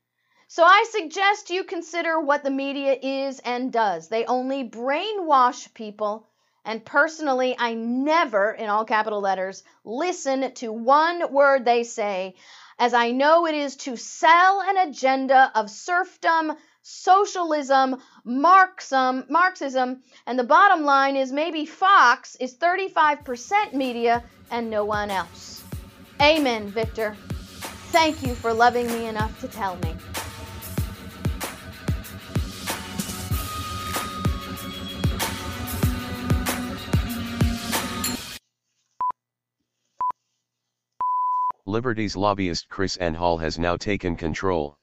So 0.50 0.64
I 0.64 0.86
suggest 0.90 1.50
you 1.50 1.62
consider 1.62 2.18
what 2.18 2.42
the 2.42 2.50
media 2.50 2.96
is 3.02 3.38
and 3.40 3.70
does. 3.70 4.08
They 4.08 4.24
only 4.24 4.64
brainwash 4.64 5.72
people. 5.74 6.26
And 6.64 6.82
personally, 6.82 7.54
I 7.58 7.74
never, 7.74 8.52
in 8.52 8.70
all 8.70 8.86
capital 8.86 9.20
letters, 9.20 9.62
listen 9.84 10.54
to 10.54 10.72
one 10.72 11.34
word 11.34 11.66
they 11.66 11.84
say, 11.84 12.34
as 12.78 12.94
I 12.94 13.10
know 13.10 13.46
it 13.46 13.54
is 13.54 13.76
to 13.76 13.96
sell 13.96 14.62
an 14.62 14.88
agenda 14.88 15.52
of 15.54 15.68
serfdom, 15.68 16.54
socialism, 16.80 18.00
Marxism, 18.24 19.26
Marxism, 19.28 20.02
and 20.26 20.38
the 20.38 20.44
bottom 20.44 20.84
line 20.84 21.16
is 21.16 21.30
maybe 21.30 21.66
Fox 21.66 22.36
is 22.36 22.56
35% 22.56 23.74
media 23.74 24.24
and 24.50 24.70
no 24.70 24.86
one 24.86 25.10
else. 25.10 25.62
Amen, 26.22 26.68
Victor. 26.68 27.16
Thank 27.90 28.22
you 28.22 28.34
for 28.34 28.54
loving 28.54 28.86
me 28.86 29.06
enough 29.06 29.38
to 29.40 29.48
tell 29.48 29.76
me. 29.76 29.94
Liberty's 41.68 42.16
lobbyist 42.16 42.70
KrisAnne 42.70 43.14
Hall 43.14 43.36
has 43.36 43.58
now 43.58 43.76
taken 43.76 44.16
control. 44.16 44.78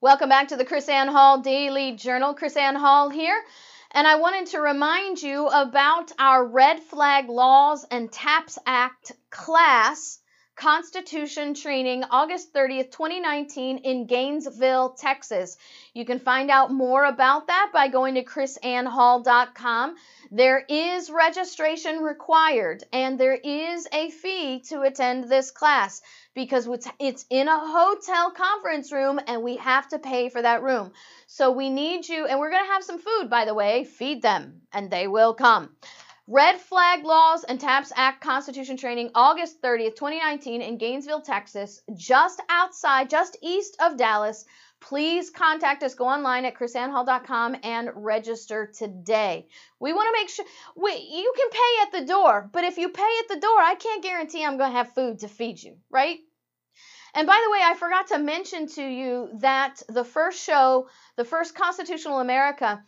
Welcome 0.00 0.28
back 0.28 0.48
to 0.48 0.56
the 0.56 0.64
KrisAnne 0.64 1.08
Hall 1.08 1.40
Daily 1.40 1.96
Journal. 1.96 2.36
KrisAnne 2.36 2.76
Hall 2.76 3.08
here. 3.08 3.42
And 3.96 4.08
I 4.08 4.16
wanted 4.16 4.46
to 4.46 4.58
remind 4.58 5.22
you 5.22 5.46
about 5.46 6.10
our 6.18 6.44
Red 6.44 6.80
Flag 6.80 7.28
Laws 7.28 7.86
and 7.88 8.10
TAPS 8.10 8.58
Act 8.66 9.12
class 9.30 10.18
Constitution 10.56 11.54
training 11.54 12.02
August 12.10 12.52
30th, 12.52 12.90
2019 12.90 13.78
in 13.78 14.06
Gainesville, 14.06 14.94
Texas. 14.98 15.56
You 15.94 16.04
can 16.04 16.18
find 16.18 16.50
out 16.50 16.72
more 16.72 17.04
about 17.04 17.46
that 17.46 17.70
by 17.72 17.86
going 17.86 18.16
to 18.16 18.24
krisannehall.com. 18.24 19.94
There 20.36 20.64
is 20.68 21.10
registration 21.10 22.00
required 22.00 22.82
and 22.92 23.20
there 23.20 23.36
is 23.36 23.86
a 23.92 24.10
fee 24.10 24.64
to 24.68 24.80
attend 24.80 25.30
this 25.30 25.52
class 25.52 26.02
because 26.34 26.68
it's 26.98 27.24
in 27.30 27.46
a 27.46 27.56
hotel 27.56 28.32
conference 28.32 28.90
room 28.90 29.20
and 29.28 29.44
we 29.44 29.58
have 29.58 29.86
to 29.90 30.00
pay 30.00 30.30
for 30.30 30.42
that 30.42 30.64
room. 30.64 30.90
So 31.28 31.52
we 31.52 31.70
need 31.70 32.08
you, 32.08 32.26
and 32.26 32.40
we're 32.40 32.50
going 32.50 32.64
to 32.64 32.72
have 32.72 32.82
some 32.82 32.98
food, 32.98 33.30
by 33.30 33.44
the 33.44 33.54
way. 33.54 33.84
Feed 33.84 34.22
them, 34.22 34.62
and 34.72 34.90
they 34.90 35.06
will 35.06 35.34
come. 35.34 35.70
Red 36.26 36.58
Flag 36.58 37.04
Laws 37.04 37.44
and 37.44 37.60
TAPS 37.60 37.92
Act 37.94 38.20
Constitution 38.20 38.76
Training, 38.76 39.10
August 39.14 39.62
30th, 39.62 39.94
2019, 39.94 40.62
in 40.62 40.78
Gainesville, 40.78 41.20
Texas, 41.20 41.80
just 41.94 42.42
outside, 42.48 43.08
just 43.08 43.36
east 43.40 43.76
of 43.80 43.96
Dallas. 43.96 44.46
Please 44.84 45.30
contact 45.30 45.82
us. 45.82 45.94
Go 45.94 46.06
online 46.06 46.44
at 46.44 46.54
krisannehall.com 46.54 47.56
and 47.62 47.90
register 47.94 48.66
today. 48.66 49.48
We 49.80 49.94
want 49.94 50.14
to 50.14 50.20
make 50.20 50.28
sure 50.28 50.44
we, 50.76 50.92
you 50.92 51.32
can 51.34 51.48
pay 51.50 51.82
at 51.82 51.92
the 51.92 52.06
door, 52.06 52.50
but 52.52 52.64
if 52.64 52.76
you 52.76 52.90
pay 52.90 53.18
at 53.22 53.28
the 53.28 53.40
door, 53.40 53.58
I 53.58 53.76
can't 53.76 54.02
guarantee 54.02 54.44
I'm 54.44 54.58
going 54.58 54.72
to 54.72 54.76
have 54.76 54.92
food 54.92 55.20
to 55.20 55.28
feed 55.28 55.62
you, 55.62 55.78
right? 55.90 56.18
And 57.14 57.26
by 57.26 57.40
the 57.42 57.50
way, 57.50 57.60
I 57.62 57.74
forgot 57.76 58.08
to 58.08 58.18
mention 58.18 58.66
to 58.74 58.82
you 58.82 59.30
that 59.40 59.82
the 59.88 60.04
first 60.04 60.44
show, 60.44 60.88
the 61.16 61.24
first 61.24 61.54
Constitutional 61.54 62.20
America 62.20 62.84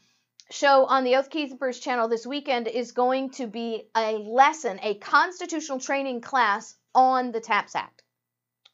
show 0.50 0.84
on 0.84 1.04
the 1.04 1.16
Oath 1.16 1.30
Keepers 1.30 1.80
channel 1.80 2.08
this 2.08 2.26
weekend 2.26 2.68
is 2.68 2.92
going 2.92 3.30
to 3.30 3.46
be 3.46 3.88
a 3.96 4.18
lesson, 4.18 4.78
a 4.82 4.96
constitutional 4.96 5.80
training 5.80 6.20
class 6.20 6.74
on 6.94 7.32
the 7.32 7.40
TAPS 7.40 7.74
Act. 7.74 8.02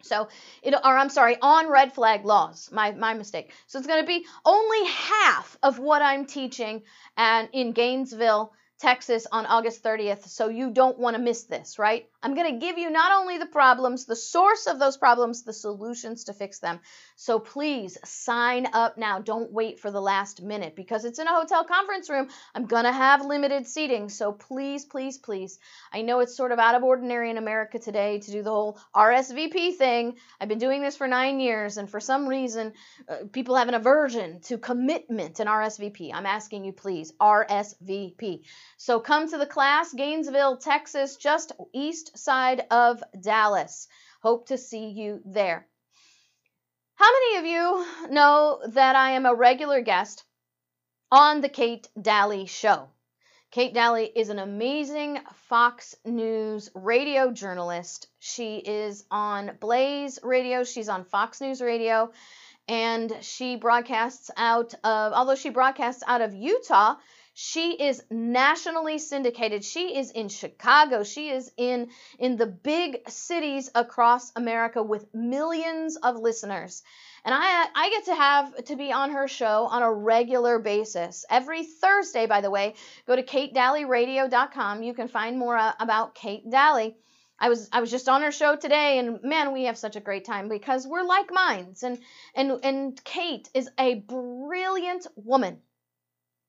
So 0.03 0.29
it, 0.63 0.75
or 0.75 0.97
I'm 0.97 1.09
sorry, 1.09 1.37
on 1.41 1.69
red 1.69 1.95
flag 1.95 2.25
laws. 2.25 2.71
My 2.73 2.93
my 2.93 3.15
mistake. 3.15 3.53
So 3.67 3.79
it's 3.79 3.87
going 3.87 4.03
to 4.03 4.07
be 4.07 4.27
only 4.45 4.87
half 4.87 5.57
of 5.63 5.79
what 5.79 6.03
I'm 6.03 6.27
teaching 6.27 6.83
and 7.17 7.49
in 7.53 7.73
Gainesville, 7.73 8.53
Texas 8.83 9.29
on 9.31 9.47
August 9.47 9.85
30th, 9.85 10.27
so 10.27 10.49
you 10.49 10.73
don't 10.73 10.99
want 10.99 11.15
to 11.17 11.23
miss 11.23 11.45
this, 11.45 11.79
right? 11.79 12.09
I'm 12.21 12.35
going 12.35 12.53
to 12.53 12.67
give 12.67 12.79
you 12.79 12.91
not 12.91 13.13
only 13.13 13.39
the 13.39 13.47
problems, 13.47 14.07
the 14.07 14.17
source 14.17 14.67
of 14.67 14.81
those 14.81 14.97
problems, 14.97 15.45
the 15.45 15.53
solutions 15.53 16.25
to 16.25 16.33
fix 16.33 16.59
them. 16.59 16.81
So 17.15 17.39
please 17.39 17.97
sign 18.05 18.67
up 18.73 18.99
now. 18.99 19.21
Don't 19.21 19.53
wait 19.53 19.79
for 19.79 19.93
the 19.93 20.01
last 20.01 20.43
minute 20.43 20.75
because 20.75 21.05
it's 21.05 21.21
in 21.21 21.29
a 21.29 21.33
hotel 21.35 21.63
conference 21.63 22.11
room. 22.11 22.29
I'm 22.57 22.67
going 22.67 22.83
to 22.83 22.93
have 22.93 23.25
limited 23.25 23.69
seating. 23.69 24.09
So 24.09 24.33
please, 24.33 24.85
please, 24.85 25.17
please. 25.17 25.61
I 25.93 26.03
know 26.03 26.19
it's 26.19 26.37
sort 26.37 26.51
of 26.51 26.59
out 26.59 26.75
of 26.75 26.83
ordinary 26.83 27.31
in 27.31 27.39
America 27.39 27.79
today 27.79 28.19
to 28.19 28.31
do 28.33 28.43
the 28.43 28.51
whole 28.51 28.81
RSVP 28.97 29.77
thing. 29.77 30.17
I've 30.41 30.49
been 30.49 30.59
doing 30.59 30.83
this 30.83 30.97
for 30.97 31.07
nine 31.07 31.39
years, 31.39 31.77
and 31.77 31.89
for 31.89 32.01
some 32.01 32.27
reason, 32.27 32.73
uh, 33.09 33.19
people 33.31 33.55
have 33.55 33.69
an 33.69 33.75
aversion 33.75 34.41
to 34.41 34.59
commitment 34.59 35.39
and 35.39 35.49
RSVP. 35.49 36.13
I'm 36.13 36.27
asking 36.27 36.65
you, 36.65 36.73
please, 36.73 37.13
RSVP. 37.21 38.43
So 38.77 39.01
come 39.01 39.29
to 39.31 39.39
the 39.39 39.47
class, 39.47 39.93
Gainesville, 39.93 40.57
Texas, 40.57 41.17
just 41.17 41.53
east 41.73 42.19
side 42.19 42.65
of 42.71 43.03
Dallas. 43.21 43.89
Hope 44.23 44.47
to 44.49 44.59
see 44.59 44.89
you 44.89 45.21
there. 45.25 45.67
How 46.95 47.11
many 47.11 47.39
of 47.39 47.45
you 47.47 48.13
know 48.13 48.61
that 48.69 48.97
I 48.97 49.13
am 49.13 49.27
a 49.27 49.35
regular 49.35 49.81
guest 49.81 50.25
on 51.11 51.41
the 51.41 51.49
Kate 51.49 51.89
Dalley 52.01 52.47
Show? 52.47 52.89
Kate 53.51 53.75
Dalley 53.75 54.11
is 54.15 54.31
an 54.31 54.39
amazing 54.39 55.19
Fox 55.49 55.95
News 56.07 56.71
radio 56.75 57.31
journalist. 57.31 58.07
She 58.19 58.57
is 58.57 59.05
on 59.11 59.59
Blaze 59.61 60.19
Radio, 60.23 60.65
she's 60.65 60.89
on 60.89 61.05
Fox 61.05 61.41
News 61.41 61.61
Radio, 61.61 62.13
and 62.67 63.13
she 63.21 63.57
broadcasts 63.57 64.31
out 64.37 64.73
of, 64.85 65.13
although 65.13 65.35
she 65.35 65.51
broadcasts 65.51 66.03
out 66.07 66.23
of 66.23 66.35
Utah, 66.35 66.95
she 67.35 67.73
is 67.73 68.03
nationally 68.11 68.99
syndicated. 68.99 69.65
She 69.65 69.97
is 69.97 70.11
in 70.11 70.29
Chicago. 70.29 71.03
She 71.03 71.31
is 71.31 71.51
in 71.57 71.91
in 72.19 72.37
the 72.37 72.47
big 72.47 73.09
cities 73.09 73.71
across 73.75 74.33
America 74.37 74.83
with 74.83 75.15
millions 75.15 75.97
of 75.97 76.17
listeners. 76.17 76.83
And 77.25 77.35
I 77.35 77.67
I 77.75 77.91
get 77.91 78.05
to 78.07 78.15
have 78.15 78.65
to 78.65 78.77
be 78.77 78.93
on 78.93 79.13
her 79.13 79.29
show 79.29 79.67
on 79.67 79.83
a 79.83 79.93
regular 79.93 80.59
basis. 80.59 81.25
Every 81.31 81.65
Thursday, 81.65 82.27
by 82.27 82.43
the 82.43 82.51
way, 82.51 82.75
go 83.07 83.17
to 83.17 83.23
katedalleyradio.com. 83.23 84.83
You 84.83 84.93
can 84.93 85.09
find 85.09 85.39
more 85.39 85.57
uh, 85.57 85.73
about 85.81 86.15
Kate 86.15 86.49
Dalley. 86.49 86.97
I 87.39 87.49
was 87.49 87.69
I 87.73 87.81
was 87.81 87.91
just 87.91 88.09
on 88.11 88.23
her 88.23 88.31
show 88.31 88.57
today 88.57 88.99
and 88.99 89.23
man 89.23 89.53
we 89.53 89.65
have 89.65 89.79
such 89.79 89.97
a 89.97 90.01
great 90.01 90.25
time 90.27 90.49
because 90.49 90.87
we're 90.87 91.03
like 91.03 91.33
minds 91.33 91.83
and 91.83 91.99
and 92.35 92.61
and 92.63 93.05
Kate 93.05 93.49
is 93.55 93.71
a 93.79 93.95
brilliant 93.95 95.07
woman. 95.17 95.63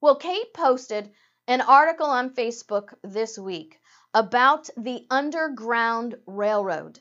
Well, 0.04 0.18
Kate 0.18 0.54
posted 0.54 1.14
an 1.48 1.62
article 1.62 2.08
on 2.08 2.36
Facebook 2.36 2.94
this 3.04 3.40
week 3.40 3.80
about 4.14 4.70
the 4.76 5.08
Underground 5.10 6.18
Railroad 6.26 7.00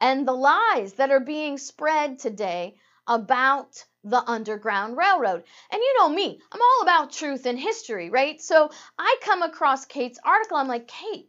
and 0.00 0.26
the 0.26 0.32
lies 0.32 0.94
that 0.94 1.12
are 1.12 1.20
being 1.20 1.56
spread 1.56 2.18
today 2.18 2.74
about 3.06 3.84
the 4.02 4.28
Underground 4.28 4.96
Railroad. 4.96 5.44
And 5.70 5.80
you 5.80 5.94
know 6.00 6.08
me, 6.08 6.40
I'm 6.50 6.60
all 6.60 6.82
about 6.82 7.12
truth 7.12 7.46
and 7.46 7.56
history, 7.56 8.10
right? 8.10 8.42
So 8.42 8.72
I 8.98 9.18
come 9.22 9.42
across 9.42 9.84
Kate's 9.84 10.18
article. 10.24 10.56
I'm 10.56 10.66
like, 10.66 10.88
Kate, 10.88 11.28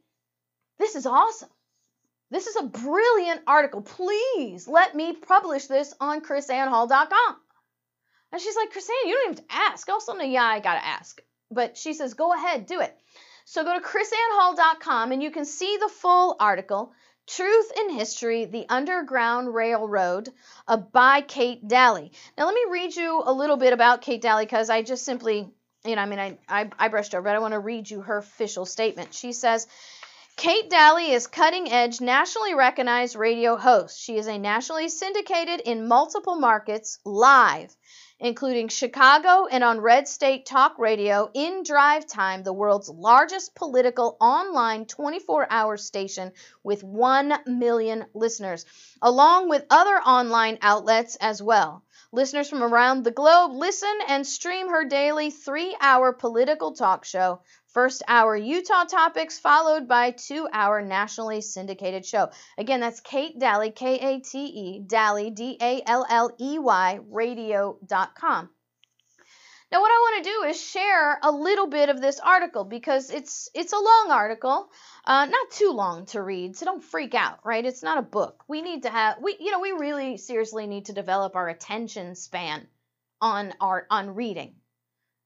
this 0.80 0.96
is 0.96 1.06
awesome. 1.06 1.50
This 2.32 2.48
is 2.48 2.56
a 2.56 2.64
brilliant 2.64 3.42
article. 3.46 3.84
Please 3.84 4.68
let 4.68 4.96
me 4.96 5.14
publish 5.14 5.68
this 5.68 5.94
on 6.00 6.22
krisannehall.com. 6.22 7.43
And 8.34 8.42
she's 8.42 8.56
like, 8.56 8.74
KrisAnne, 8.74 9.06
you 9.08 9.14
don't 9.14 9.34
even 9.34 9.46
have 9.48 9.48
to 9.48 9.72
ask. 9.74 9.90
Also, 9.90 10.14
no, 10.14 10.24
yeah, 10.24 10.44
I 10.44 10.60
got 10.60 10.74
to 10.74 10.86
ask. 10.86 11.22
But 11.52 11.78
she 11.78 11.94
says, 11.94 12.16
go 12.16 12.34
ahead, 12.34 12.66
do 12.66 12.82
it. 12.82 12.98
So 13.46 13.64
go 13.64 13.80
to 13.80 13.86
krisannehall.com 13.86 15.12
and 15.12 15.22
you 15.22 15.30
can 15.30 15.46
see 15.46 15.78
the 15.80 15.88
full 15.88 16.36
article, 16.40 16.94
Truth 17.28 17.72
in 17.78 17.92
History, 17.92 18.46
The 18.46 18.66
Underground 18.68 19.54
Railroad 19.54 20.30
uh, 20.68 20.78
by 20.78 21.22
Kate 21.22 21.66
Dalley. 21.68 22.12
Now, 22.36 22.48
let 22.48 22.56
me 22.56 22.66
read 22.72 22.96
you 22.96 23.22
a 23.24 23.32
little 23.32 23.58
bit 23.58 23.72
about 23.72 24.02
Kate 24.02 24.22
Dalley 24.22 24.46
because 24.46 24.72
I 24.72 24.82
just 24.82 25.06
simply, 25.06 25.48
you 25.86 25.96
know, 25.96 26.02
I 26.02 26.06
mean, 26.08 26.20
I, 26.20 26.38
I, 26.50 26.70
I 26.80 26.88
brushed 26.88 27.14
over, 27.14 27.22
but 27.24 27.36
I 27.36 27.40
want 27.40 27.54
to 27.54 27.60
read 27.60 27.88
you 27.90 28.02
her 28.02 28.18
official 28.18 28.66
statement. 28.66 29.14
She 29.14 29.32
says, 29.34 29.68
Kate 30.36 30.70
Dalley 30.72 31.12
is 31.12 31.28
cutting 31.28 31.72
edge, 31.72 32.02
nationally 32.02 32.56
recognized 32.56 33.16
radio 33.16 33.58
host. 33.58 34.02
She 34.02 34.18
is 34.18 34.26
a 34.26 34.40
nationally 34.40 34.90
syndicated 34.90 35.60
in 35.60 35.88
multiple 35.88 36.36
markets 36.36 36.98
live 37.06 37.76
including 38.24 38.70
Chicago 38.70 39.48
and 39.48 39.66
on 39.66 39.82
Red 39.82 40.08
State 40.08 40.46
Talk 40.46 40.80
Radio 40.80 41.30
in 41.34 41.62
Drive 41.64 42.08
Time, 42.08 42.42
the 42.42 42.54
world's 42.54 42.88
largest 42.88 43.54
political 43.54 44.16
online 44.22 44.86
24 44.86 45.46
hour 45.50 45.76
station 45.76 46.32
with 46.64 46.86
1 46.86 47.34
million 47.46 48.06
listeners, 48.14 48.66
along 49.02 49.50
with 49.50 49.66
other 49.70 49.98
online 49.98 50.58
outlets 50.62 51.18
as 51.18 51.44
well. 51.44 51.84
Listeners 52.14 52.48
from 52.48 52.64
around 52.64 53.04
the 53.04 53.12
globe 53.12 53.52
listen 53.52 53.94
and 54.08 54.26
stream 54.26 54.70
her 54.70 54.86
daily 54.86 55.30
three 55.30 55.76
hour 55.82 56.14
political 56.14 56.72
talk 56.72 57.04
show 57.04 57.42
First 57.74 58.04
hour 58.08 58.36
Utah 58.36 58.84
topics, 58.84 59.40
followed 59.40 59.88
by 59.88 60.12
two 60.12 60.48
hour 60.54 60.84
nationally 60.84 61.42
syndicated 61.42 62.06
show. 62.06 62.30
Again, 62.56 62.80
that's 62.80 63.00
Kate 63.00 63.40
Dalley, 63.40 63.72
K 63.72 63.98
A 63.98 64.20
T 64.20 64.46
E, 64.46 64.80
Dalley, 64.86 65.32
D 65.32 65.58
A 65.60 65.82
L 65.88 66.06
L 66.08 66.30
E 66.40 66.60
Y, 66.60 67.00
radio.com. 67.10 68.50
Now, 69.72 69.82
what 69.82 69.92
I 69.92 69.98
want 69.98 70.24
to 70.24 70.30
do 70.30 70.44
is 70.50 70.62
share 70.64 71.18
a 71.24 71.32
little 71.32 71.66
bit 71.66 71.90
of 71.90 72.00
this 72.00 72.20
article 72.20 72.64
because 72.64 73.10
it's 73.10 73.50
it's 73.56 73.74
a 73.74 73.80
long 73.80 74.12
article, 74.12 74.70
uh, 75.06 75.26
not 75.26 75.50
too 75.50 75.72
long 75.72 76.06
to 76.08 76.22
read, 76.22 76.56
so 76.56 76.68
don't 76.68 76.84
freak 76.84 77.16
out, 77.16 77.40
right? 77.44 77.66
It's 77.66 77.82
not 77.82 77.98
a 77.98 78.04
book. 78.04 78.44
We 78.48 78.62
need 78.62 78.84
to 78.84 78.92
have 78.92 79.18
we 79.20 79.36
you 79.40 79.50
know 79.50 79.60
we 79.60 79.72
really 79.72 80.18
seriously 80.18 80.68
need 80.68 80.86
to 80.86 80.94
develop 80.94 81.36
our 81.36 81.50
attention 81.50 82.14
span 82.14 82.68
on 83.20 83.52
art 83.60 83.88
on 83.90 84.14
reading 84.14 84.58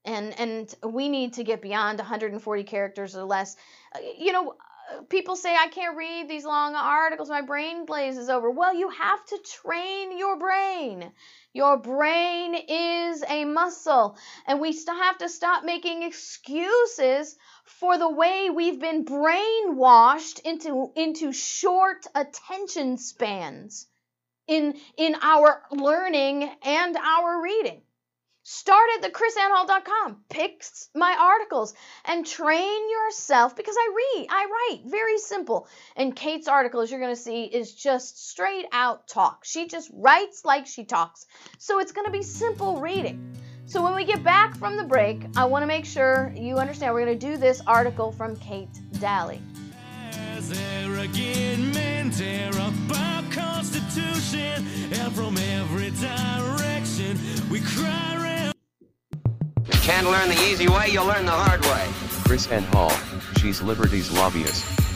and 0.08 0.40
and 0.40 0.94
we 0.94 1.10
need 1.10 1.34
to 1.34 1.44
get 1.44 1.62
beyond 1.62 2.00
140 2.00 2.64
characters 2.64 3.16
or 3.16 3.24
less. 3.24 3.56
Uh, 3.94 4.00
you 4.18 4.32
know 4.32 4.52
uh, 4.52 5.02
people 5.10 5.36
say 5.36 5.54
i 5.54 5.68
can't 5.68 5.98
read 5.98 6.30
these 6.30 6.46
long 6.46 6.76
articles. 6.76 7.30
My 7.30 7.42
brain 7.42 7.86
glazes 7.86 8.30
over. 8.30 8.50
Well 8.50 8.74
you 8.74 8.90
have 8.90 9.26
to 9.26 9.40
train 9.62 10.18
your 10.18 10.40
brain. 10.40 11.12
Your 11.54 11.78
brain 11.78 12.56
is 12.56 13.24
a 13.28 13.46
muscle 13.46 14.18
and 14.48 14.62
we 14.62 14.72
still 14.72 14.96
have 14.96 15.18
to 15.20 15.30
stop 15.30 15.66
making 15.66 16.04
excuses 16.04 17.36
for 17.66 17.98
the 17.98 18.10
way 18.10 18.50
we've 18.50 18.80
been 18.80 19.04
brainwashed 19.04 20.40
into 20.46 20.92
into 20.96 21.34
short 21.34 22.08
attention 22.16 22.98
spans 22.98 23.88
in 24.48 24.76
in 24.98 25.16
our 25.22 25.64
learning 25.72 26.50
and 26.64 26.96
our 26.96 27.42
reading 27.42 27.82
Start 28.50 28.88
at 28.96 29.02
the 29.02 29.10
krisannehall.com. 29.10 30.24
Pick 30.30 30.64
my 30.96 31.18
articles 31.20 31.74
and 32.06 32.26
train 32.26 32.90
yourself 32.90 33.58
because 33.58 33.76
I 33.78 33.94
read, 33.94 34.28
I 34.30 34.46
write. 34.46 34.84
Very 34.86 35.18
simple. 35.18 35.68
And 35.98 36.16
Kate's 36.16 36.48
article, 36.48 36.80
as 36.80 36.90
you're 36.90 37.02
going 37.02 37.14
to 37.14 37.22
see, 37.22 37.44
is 37.44 37.74
just 37.74 38.30
straight 38.30 38.66
out 38.72 39.06
talk. 39.10 39.44
She 39.44 39.68
just 39.68 39.92
writes 39.94 40.46
like 40.46 40.66
she 40.66 40.86
talks. 40.86 41.26
So 41.58 41.80
it's 41.80 41.92
going 41.92 42.06
to 42.06 42.12
be 42.12 42.24
simple 42.24 42.80
reading. 42.80 43.36
So 43.66 43.84
when 43.84 43.96
we 43.96 44.06
get 44.06 44.24
back 44.24 44.56
from 44.56 44.78
the 44.78 44.86
break, 44.86 45.26
I 45.36 45.44
want 45.44 45.64
to 45.64 45.68
make 45.68 45.84
sure 45.84 46.32
you 46.34 46.56
understand 46.56 46.94
we're 46.94 47.04
going 47.04 47.20
to 47.20 47.28
do 47.28 47.36
this 47.36 47.62
article 47.68 48.14
from 48.14 48.38
Kate 48.38 48.80
Dalley. 50.12 50.48
Constitution, 53.30 54.66
and 54.94 55.14
from 55.14 55.38
every 55.38 55.92
direction 55.92 57.18
we 57.50 57.60
cry 57.60 58.08
can't 59.88 60.12
learn 60.12 60.28
the 60.28 60.36
easy 60.52 60.68
way, 60.68 60.90
you'll 60.90 61.06
learn 61.06 61.26
the 61.26 61.32
hard 61.32 61.62
way. 61.62 61.86
KrisAnne 62.28 62.66
Hall, 62.74 62.92
she's 63.40 63.62
Liberty's 63.62 64.12
lobbyist. 64.12 64.87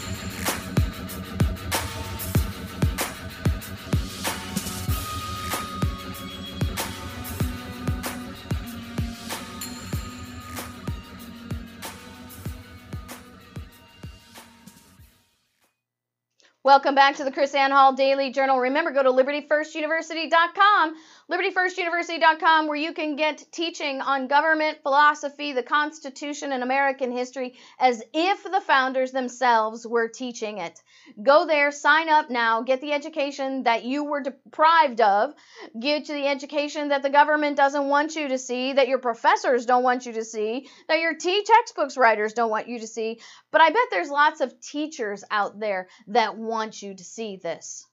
Welcome 16.64 16.94
back 16.94 17.16
to 17.16 17.24
the 17.24 17.32
KrisAnne 17.32 17.72
Hall 17.72 17.94
Daily 17.94 18.32
Journal. 18.32 18.60
Remember, 18.60 18.92
go 18.92 19.02
to 19.02 19.10
libertyfirstuniversity.com 19.10 20.96
LibertyFirstUniversity.com, 21.32 22.68
where 22.68 22.76
you 22.76 22.94
can 22.94 23.16
get 23.16 23.44
teaching 23.52 24.02
on 24.02 24.28
government, 24.28 24.80
philosophy, 24.84 25.54
the 25.54 25.64
Constitution, 25.64 26.52
and 26.52 26.62
American 26.62 27.12
history 27.12 27.56
as 27.80 28.04
if 28.14 28.44
the 28.44 28.62
founders 28.62 29.12
themselves 29.12 29.88
were 29.88 30.10
teaching 30.10 30.58
it. 30.58 30.82
Go 31.22 31.46
there, 31.46 31.72
sign 31.72 32.10
up 32.10 32.30
now, 32.30 32.62
get 32.62 32.82
the 32.82 32.94
education 32.94 33.64
that 33.64 33.84
you 33.84 34.04
were 34.04 34.22
deprived 34.22 35.02
of, 35.02 35.34
get 35.80 36.08
the 36.08 36.28
education 36.28 36.90
that 36.90 37.04
the 37.04 37.10
government 37.10 37.58
doesn't 37.58 37.88
want 37.88 38.16
you 38.16 38.30
to 38.30 38.38
see, 38.38 38.74
that 38.74 38.88
your 38.88 39.00
professors 39.00 39.66
don't 39.66 39.84
want 39.84 40.06
you 40.06 40.14
to 40.14 40.24
see, 40.24 40.68
that 40.88 41.00
your 41.00 41.16
T 41.16 41.44
textbooks 41.44 41.98
writers 41.98 42.34
don't 42.34 42.50
want 42.50 42.68
you 42.68 42.80
to 42.80 42.88
see. 42.88 43.20
But 43.52 43.62
I 43.62 43.70
bet 43.70 43.88
there's 43.90 44.10
lots 44.10 44.42
of 44.42 44.60
teachers 44.62 45.24
out 45.30 45.60
there 45.60 45.88
that 46.08 46.38
want 46.38 46.82
you 46.82 46.94
to 46.94 47.04
see 47.04 47.38
this. 47.38 47.86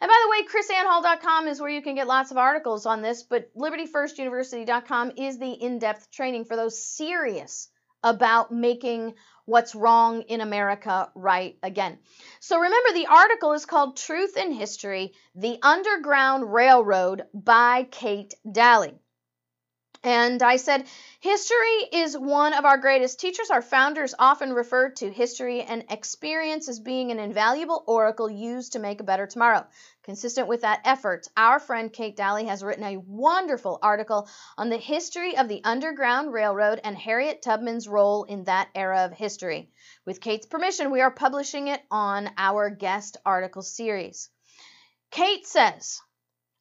And 0.00 0.08
by 0.08 0.22
the 0.24 0.30
way, 0.30 0.46
krisannehall.com 0.46 1.48
is 1.48 1.60
where 1.60 1.70
you 1.70 1.82
can 1.82 1.94
get 1.94 2.06
lots 2.06 2.30
of 2.30 2.36
articles 2.36 2.86
on 2.86 3.02
this, 3.02 3.22
but 3.22 3.54
libertyfirstuniversity.com 3.56 5.12
is 5.16 5.38
the 5.38 5.52
in 5.52 5.78
depth 5.78 6.10
training 6.10 6.44
for 6.44 6.56
those 6.56 6.78
serious 6.78 7.68
about 8.02 8.52
making 8.52 9.14
what's 9.46 9.74
wrong 9.74 10.22
in 10.22 10.40
America 10.40 11.10
right 11.14 11.56
again. 11.62 11.98
So 12.40 12.58
remember, 12.58 12.92
the 12.92 13.06
article 13.06 13.52
is 13.52 13.66
called 13.66 13.96
Truth 13.96 14.36
in 14.36 14.52
History 14.52 15.12
The 15.34 15.58
Underground 15.62 16.52
Railroad 16.52 17.24
by 17.34 17.86
Kate 17.90 18.34
Dalley. 18.50 18.94
And 20.02 20.42
I 20.42 20.56
said, 20.56 20.84
history 21.20 21.88
is 21.90 22.16
one 22.16 22.52
of 22.52 22.66
our 22.66 22.76
greatest 22.76 23.18
teachers. 23.18 23.48
Our 23.48 23.62
founders 23.62 24.14
often 24.18 24.52
referred 24.52 24.96
to 24.96 25.10
history 25.10 25.62
and 25.62 25.82
experience 25.88 26.68
as 26.68 26.78
being 26.78 27.10
an 27.10 27.18
invaluable 27.18 27.82
oracle 27.86 28.28
used 28.28 28.74
to 28.74 28.78
make 28.78 29.00
a 29.00 29.04
better 29.04 29.26
tomorrow. 29.26 29.66
Consistent 30.04 30.48
with 30.48 30.60
that 30.60 30.82
effort, 30.84 31.28
our 31.34 31.58
friend 31.58 31.90
Kate 31.90 32.14
Dalley 32.14 32.44
has 32.44 32.62
written 32.62 32.84
a 32.84 32.98
wonderful 32.98 33.78
article 33.80 34.28
on 34.58 34.68
the 34.68 34.76
history 34.76 35.38
of 35.38 35.48
the 35.48 35.64
Underground 35.64 36.30
Railroad 36.30 36.78
and 36.84 36.94
Harriet 36.94 37.40
Tubman's 37.40 37.88
role 37.88 38.24
in 38.24 38.44
that 38.44 38.68
era 38.74 39.06
of 39.06 39.12
history. 39.12 39.70
With 40.04 40.20
Kate's 40.20 40.44
permission, 40.44 40.90
we 40.90 41.00
are 41.00 41.10
publishing 41.10 41.68
it 41.68 41.80
on 41.90 42.30
our 42.36 42.68
guest 42.68 43.16
article 43.24 43.62
series. 43.62 44.28
Kate 45.10 45.46
says, 45.46 46.02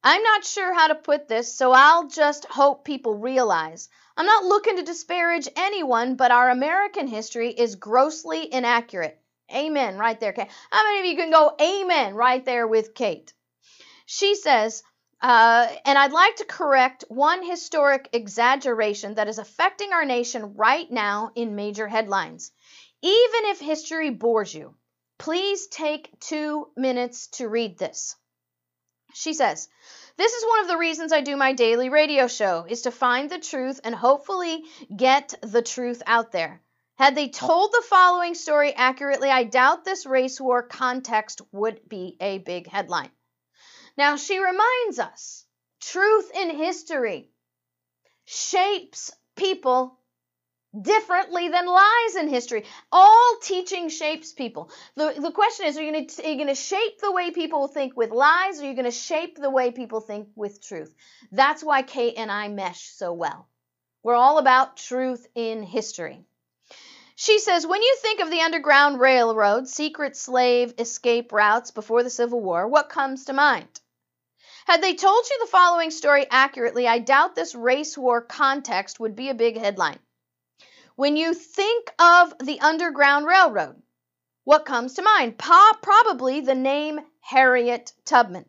I'm 0.02 0.24
not 0.24 0.46
sure 0.46 0.74
how 0.74 0.88
to 0.88 0.96
put 0.96 1.28
this, 1.28 1.54
so 1.54 1.74
I'll 1.74 2.08
just 2.08 2.46
hope 2.46 2.86
people 2.86 3.18
realize. 3.18 3.90
I'm 4.16 4.26
not 4.26 4.46
looking 4.46 4.78
to 4.78 4.84
disparage 4.84 5.50
anyone, 5.58 6.16
but 6.16 6.32
our 6.32 6.50
American 6.50 7.08
history 7.08 7.50
is 7.52 7.76
grossly 7.76 8.54
inaccurate. 8.54 9.20
Amen, 9.52 9.98
right 9.98 10.20
there, 10.20 10.34
Kate. 10.34 10.50
How 10.72 10.84
many 10.84 11.00
of 11.00 11.06
you 11.06 11.16
can 11.16 11.32
go 11.32 11.56
amen 11.60 12.16
right 12.16 12.44
there 12.44 12.68
with 12.68 12.94
Kate? 12.94 13.34
She 14.06 14.36
says, 14.36 14.84
uh, 15.22 15.68
and 15.86 15.98
I'd 15.98 16.12
like 16.12 16.36
to 16.38 16.46
correct 16.46 17.06
one 17.08 17.44
historic 17.44 18.10
exaggeration 18.12 19.16
that 19.16 19.30
is 19.30 19.40
affecting 19.40 19.94
our 19.94 20.06
nation 20.06 20.56
right 20.56 20.90
now 20.92 21.32
in 21.36 21.56
major 21.56 21.88
headlines. 21.88 22.52
Even 23.02 23.46
if 23.46 23.60
history 23.60 24.10
bores 24.10 24.54
you, 24.54 24.76
please 25.18 25.68
take 25.68 26.10
two 26.20 26.68
minutes 26.76 27.28
to 27.28 27.48
read 27.48 27.78
this. 27.78 28.16
She 29.14 29.34
says, 29.34 29.70
This 30.18 30.34
is 30.34 30.46
one 30.46 30.62
of 30.62 30.68
the 30.68 30.78
reasons 30.78 31.14
I 31.14 31.22
do 31.22 31.38
my 31.38 31.54
daily 31.54 31.90
radio 31.90 32.28
show, 32.28 32.66
is 32.68 32.82
to 32.82 32.92
find 32.92 33.30
the 33.30 33.40
truth 33.40 33.80
and 33.84 33.96
hopefully 33.96 34.64
get 34.96 35.34
the 35.42 35.62
truth 35.62 36.02
out 36.06 36.32
there. 36.32 36.62
Had 37.04 37.16
they 37.16 37.28
told 37.28 37.74
the 37.74 37.84
following 37.90 38.34
story 38.34 38.74
accurately, 38.74 39.30
I 39.30 39.44
doubt 39.44 39.84
this 39.84 40.06
race 40.06 40.40
war 40.40 40.64
context 40.64 41.42
would 41.52 41.82
be 41.90 42.16
a 42.22 42.38
big 42.38 42.66
headline. 42.66 43.12
Now, 43.98 44.16
she 44.16 44.40
reminds 44.40 45.00
us 45.00 45.44
truth 45.82 46.32
in 46.34 46.52
history 46.52 47.30
shapes 48.24 49.12
people 49.36 50.00
differently 50.82 51.50
than 51.50 51.66
lies 51.66 52.16
in 52.16 52.30
history. 52.30 52.64
All 52.90 53.36
teaching 53.42 53.90
shapes 53.90 54.32
people. 54.32 54.72
The, 54.96 55.14
the 55.18 55.32
question 55.32 55.66
is, 55.66 55.78
are 55.78 55.84
you 55.84 55.92
going 55.92 56.48
to 56.48 56.56
shape 56.56 57.02
the 57.02 57.12
way 57.12 57.32
people 57.32 57.68
think 57.68 57.98
with 57.98 58.12
lies, 58.12 58.62
or 58.62 58.64
are 58.64 58.68
you 58.70 58.76
going 58.76 58.86
to 58.86 58.92
shape 58.92 59.38
the 59.38 59.50
way 59.50 59.72
people 59.72 60.00
think 60.00 60.30
with 60.38 60.66
truth? 60.66 60.96
That's 61.34 61.66
why 61.66 61.82
Kate 61.82 62.14
and 62.16 62.32
I 62.32 62.48
mesh 62.48 62.92
so 62.92 63.12
well. 63.12 63.50
We're 64.04 64.16
all 64.16 64.38
about 64.38 64.78
truth 64.78 65.28
in 65.36 65.64
history. 65.64 66.26
She 67.16 67.38
says, 67.40 67.68
when 67.68 67.82
you 67.82 67.96
think 68.02 68.20
of 68.20 68.32
the 68.32 68.42
Underground 68.42 69.00
Railroad, 69.00 69.68
secret 69.68 70.18
slave 70.18 70.74
escape 70.80 71.32
routes 71.32 71.72
before 71.72 72.02
the 72.02 72.10
Civil 72.10 72.42
War, 72.42 72.68
what 72.68 72.90
comes 72.90 73.26
to 73.26 73.34
mind? 73.34 73.68
Had 74.66 74.82
they 74.82 74.96
told 74.96 75.26
you 75.30 75.38
the 75.40 75.52
following 75.52 75.92
story 75.92 76.26
accurately, 76.30 76.88
I 76.88 77.00
doubt 77.00 77.36
this 77.36 77.54
race 77.54 77.98
war 77.98 78.22
context 78.22 79.00
would 79.00 79.16
be 79.16 79.30
a 79.30 79.36
big 79.36 79.58
headline. 79.58 80.00
When 80.96 81.16
you 81.16 81.34
think 81.34 81.94
of 82.00 82.34
the 82.40 82.60
Underground 82.62 83.26
Railroad, 83.26 83.82
what 84.44 84.66
comes 84.66 84.96
to 84.96 85.02
mind? 85.02 85.38
Pa- 85.38 85.78
probably 85.82 86.42
the 86.42 86.56
name 86.56 87.00
Harriet 87.20 87.94
Tubman. 88.06 88.46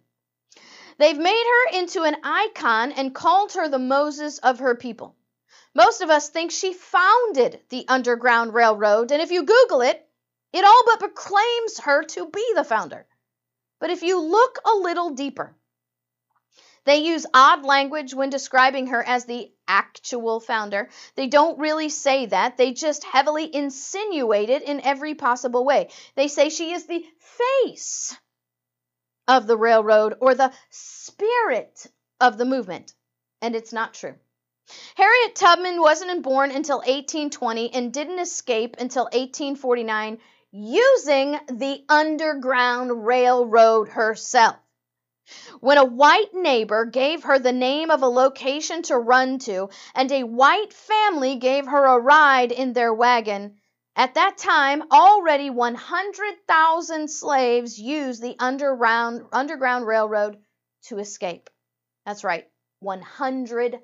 They've 0.99 1.19
made 1.19 1.45
her 1.47 1.79
into 1.79 2.03
an 2.03 2.17
icon 2.23 2.93
and 2.93 3.15
called 3.15 3.53
her 3.53 3.69
the 3.69 3.79
Moses 3.79 4.39
of 4.39 4.61
her 4.61 4.75
people. 4.75 5.17
Most 5.75 6.03
of 6.03 6.11
us 6.11 6.29
think 6.29 6.53
she 6.53 6.73
founded 6.73 7.61
the 7.69 7.85
Underground 7.89 8.55
Railroad, 8.55 9.11
and 9.11 9.21
if 9.21 9.33
you 9.33 9.43
Google 9.43 9.81
it, 9.81 10.07
it 10.53 10.65
all 10.65 10.83
but 10.87 11.01
proclaims 11.01 11.81
her 11.81 12.05
to 12.05 12.29
be 12.29 12.53
the 12.55 12.63
founder. 12.65 13.07
But 13.81 13.91
if 13.91 14.03
you 14.03 14.21
look 14.21 14.59
a 14.65 14.77
little 14.77 15.11
deeper, 15.11 15.57
they 16.85 16.99
use 16.99 17.27
odd 17.35 17.65
language 17.65 18.15
when 18.15 18.31
describing 18.31 18.89
her 18.89 19.03
as 19.03 19.25
the 19.25 19.51
actual 19.67 20.39
founder. 20.39 20.91
They 21.17 21.27
don't 21.27 21.59
really 21.59 21.89
say 21.89 22.27
that, 22.27 22.57
they 22.57 22.73
just 22.73 23.03
heavily 23.03 23.53
insinuate 23.53 24.51
it 24.51 24.63
in 24.63 24.81
every 24.81 25.15
possible 25.15 25.65
way. 25.65 25.89
They 26.15 26.29
say 26.29 26.51
she 26.51 26.73
is 26.73 26.87
the 26.87 27.05
face 27.19 28.17
of 29.27 29.47
the 29.47 29.57
railroad 29.57 30.17
or 30.21 30.35
the 30.35 30.53
spirit 30.71 31.87
of 32.21 32.39
the 32.39 32.45
movement, 32.45 32.93
and 33.41 33.57
it's 33.57 33.73
not 33.73 33.95
true. 33.95 34.15
Harriet 34.97 35.35
Tubman 35.35 35.81
wasn't 35.81 36.23
born 36.23 36.51
until 36.51 36.79
1820 36.79 37.75
and 37.75 37.93
didn't 37.93 38.21
escape 38.21 38.77
until 38.79 39.05
1849 39.05 40.19
using 40.53 41.33
the 41.49 41.85
Underground 41.89 43.05
Railroad 43.05 43.89
herself. 43.89 44.57
When 45.61 45.79
a 45.79 45.85
white 45.85 46.33
neighbor 46.33 46.85
gave 46.85 47.25
her 47.25 47.39
the 47.39 47.53
name 47.53 47.91
of 47.91 48.03
a 48.03 48.09
location 48.09 48.83
to 48.83 48.97
run 48.97 49.39
to, 49.41 49.71
and 49.95 50.13
a 50.13 50.23
white 50.23 50.73
family 50.73 51.37
gave 51.37 51.67
her 51.67 51.87
a 51.87 51.99
ride 51.99 52.53
in 52.53 52.73
their 52.73 52.95
wagon, 52.95 53.57
at 53.97 54.15
that 54.15 54.39
time 54.39 54.85
already 54.93 55.51
100,000 55.51 57.09
slaves 57.09 57.79
used 57.79 58.23
the 58.23 58.37
underground, 58.39 59.23
underground 59.33 59.87
railroad 59.87 60.39
to 60.83 60.99
escape. 60.99 61.51
That's 62.07 62.23
right, 62.23 62.47
100,000. 62.81 63.81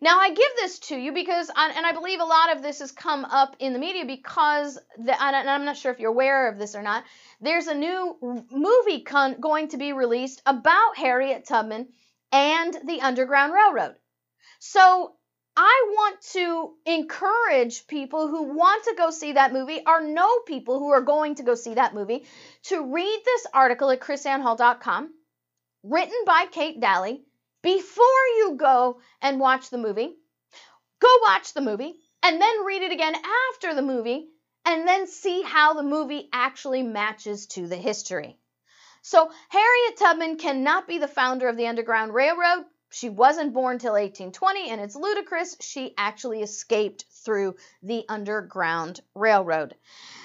Now, 0.00 0.18
I 0.18 0.28
give 0.30 0.50
this 0.56 0.78
to 0.80 0.96
you 0.96 1.12
because, 1.12 1.48
and 1.48 1.86
I 1.86 1.92
believe 1.92 2.20
a 2.20 2.24
lot 2.24 2.54
of 2.54 2.62
this 2.62 2.80
has 2.80 2.92
come 2.92 3.24
up 3.24 3.56
in 3.58 3.72
the 3.72 3.78
media 3.78 4.04
because, 4.04 4.78
the, 4.98 5.22
and 5.22 5.48
I'm 5.48 5.64
not 5.64 5.76
sure 5.76 5.92
if 5.92 5.98
you're 5.98 6.10
aware 6.10 6.48
of 6.48 6.58
this 6.58 6.74
or 6.74 6.82
not, 6.82 7.04
there's 7.40 7.68
a 7.68 7.74
new 7.74 8.44
movie 8.50 9.02
con- 9.02 9.40
going 9.40 9.68
to 9.68 9.78
be 9.78 9.92
released 9.92 10.42
about 10.44 10.96
Harriet 10.96 11.46
Tubman 11.46 11.88
and 12.32 12.76
the 12.84 13.00
Underground 13.00 13.52
Railroad. 13.54 13.94
So 14.58 15.14
I 15.56 15.84
want 15.88 16.20
to 16.32 16.74
encourage 16.84 17.86
people 17.86 18.28
who 18.28 18.54
want 18.54 18.84
to 18.84 18.94
go 18.96 19.10
see 19.10 19.32
that 19.32 19.52
movie 19.52 19.80
or 19.86 20.02
know 20.02 20.40
people 20.40 20.80
who 20.80 20.90
are 20.90 21.02
going 21.02 21.36
to 21.36 21.44
go 21.44 21.54
see 21.54 21.74
that 21.74 21.94
movie 21.94 22.26
to 22.64 22.92
read 22.92 23.22
this 23.24 23.46
article 23.54 23.90
at 23.90 24.00
krisannehall.com, 24.00 25.14
written 25.84 26.18
by 26.26 26.46
Kate 26.50 26.80
Dalley 26.80 27.24
before 27.64 28.26
you 28.36 28.56
go 28.56 29.00
and 29.22 29.40
watch 29.40 29.70
the 29.70 29.78
movie. 29.78 30.14
Go 31.00 31.18
watch 31.22 31.54
the 31.54 31.62
movie 31.62 31.94
and 32.22 32.40
then 32.40 32.64
read 32.64 32.82
it 32.82 32.92
again 32.92 33.16
after 33.52 33.74
the 33.74 33.82
movie 33.82 34.28
and 34.66 34.86
then 34.86 35.06
see 35.06 35.42
how 35.42 35.72
the 35.72 35.82
movie 35.82 36.28
actually 36.32 36.82
matches 36.82 37.46
to 37.46 37.66
the 37.66 37.76
history. 37.76 38.38
So, 39.00 39.30
Harriet 39.48 39.98
Tubman 39.98 40.36
cannot 40.36 40.86
be 40.86 40.98
the 40.98 41.08
founder 41.08 41.48
of 41.48 41.56
the 41.56 41.66
Underground 41.66 42.14
Railroad. 42.14 42.64
She 42.90 43.08
wasn't 43.08 43.52
born 43.52 43.78
till 43.78 43.92
1820, 43.92 44.70
and 44.70 44.80
it's 44.80 44.94
ludicrous. 44.94 45.56
She 45.60 45.94
actually 45.98 46.42
escaped 46.42 47.04
through 47.24 47.56
the 47.82 48.04
Underground 48.08 49.00
Railroad. 49.14 49.74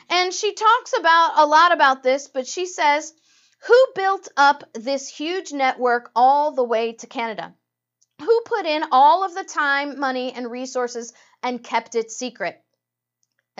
And 0.10 0.34
she 0.34 0.54
talks 0.54 0.94
about 0.98 1.34
a 1.38 1.46
lot 1.46 1.74
about 1.74 2.04
this, 2.04 2.28
but 2.28 2.48
she 2.48 2.66
says 2.66 3.14
who 3.66 3.88
built 3.96 4.28
up 4.38 4.64
this 4.74 5.08
huge 5.08 5.52
network 5.52 6.12
all 6.16 6.52
the 6.52 6.64
way 6.64 6.94
to 6.94 7.08
Canada? 7.08 7.54
Who 8.22 8.42
put 8.46 8.66
in 8.66 8.84
all 8.92 9.24
of 9.24 9.34
the 9.34 9.44
time, 9.44 10.00
money, 10.00 10.34
and 10.34 10.50
resources 10.50 11.14
and 11.42 11.64
kept 11.64 11.96
it 11.96 12.12
secret? 12.12 12.62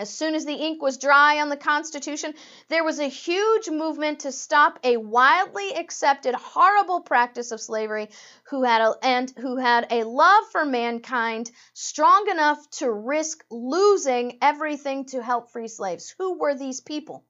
As 0.00 0.08
soon 0.08 0.34
as 0.34 0.46
the 0.46 0.54
ink 0.54 0.80
was 0.80 0.96
dry 0.96 1.40
on 1.40 1.50
the 1.50 1.58
Constitution, 1.58 2.34
there 2.68 2.82
was 2.82 2.98
a 2.98 3.04
huge 3.04 3.68
movement 3.68 4.20
to 4.20 4.32
stop 4.32 4.78
a 4.82 4.96
widely 4.96 5.74
accepted 5.74 6.34
horrible 6.34 7.02
practice 7.02 7.52
of 7.52 7.60
slavery 7.60 8.08
who 8.44 8.62
had 8.62 8.80
a, 8.80 8.94
and 9.02 9.30
who 9.36 9.56
had 9.56 9.86
a 9.90 10.04
love 10.04 10.44
for 10.52 10.64
mankind 10.64 11.50
strong 11.74 12.30
enough 12.30 12.70
to 12.70 12.90
risk 12.90 13.44
losing 13.50 14.38
everything 14.40 15.04
to 15.04 15.22
help 15.22 15.50
free 15.50 15.68
slaves. 15.68 16.14
Who 16.16 16.38
were 16.38 16.54
these 16.54 16.80
people? 16.80 17.26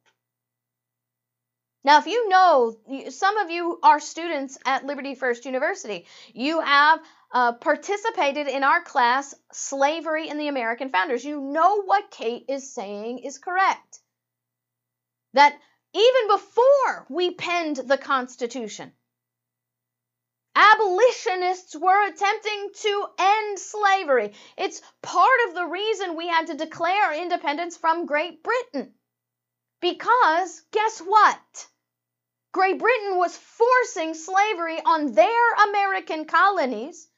Now, 1.83 1.99
if 1.99 2.07
you 2.07 2.29
know, 2.29 2.77
some 3.09 3.39
of 3.39 3.51
you 3.51 3.79
are 3.83 4.01
students 4.01 4.59
at 4.67 4.85
Liberty 4.85 5.15
First 5.15 5.47
University, 5.47 6.07
you 6.35 6.61
have 6.61 7.01
uh, 7.33 7.53
participated 7.53 8.49
in 8.49 8.65
our 8.65 8.83
class, 8.83 9.35
Slavery 9.53 10.29
and 10.29 10.39
the 10.39 10.49
American 10.49 10.91
Founders. 10.91 11.25
You 11.25 11.41
know 11.41 11.83
what 11.83 12.11
Kate 12.11 12.45
is 12.49 12.75
saying 12.75 13.21
is 13.21 13.39
correct. 13.39 14.01
That 15.33 15.57
even 15.95 16.29
before 16.29 17.07
we 17.09 17.31
penned 17.35 17.77
the 17.77 17.97
Constitution, 17.97 18.93
abolitionists 20.55 21.75
were 21.75 22.09
attempting 22.09 22.71
to 22.75 23.07
end 23.19 23.59
slavery. 23.59 24.35
It's 24.59 24.83
part 25.01 25.49
of 25.49 25.55
the 25.55 25.67
reason 25.67 26.17
we 26.17 26.29
had 26.29 26.49
to 26.49 26.55
declare 26.55 27.15
independence 27.15 27.77
from 27.77 28.07
Great 28.07 28.43
Britain. 28.43 28.93
Because 29.81 30.63
guess 30.73 30.99
what? 30.99 31.69
Great 32.53 32.79
Britain 32.79 33.17
was 33.17 33.37
forcing 33.37 34.15
slavery 34.15 34.81
on 34.85 35.13
their 35.13 35.53
American 35.69 36.25
colonies 36.25 37.09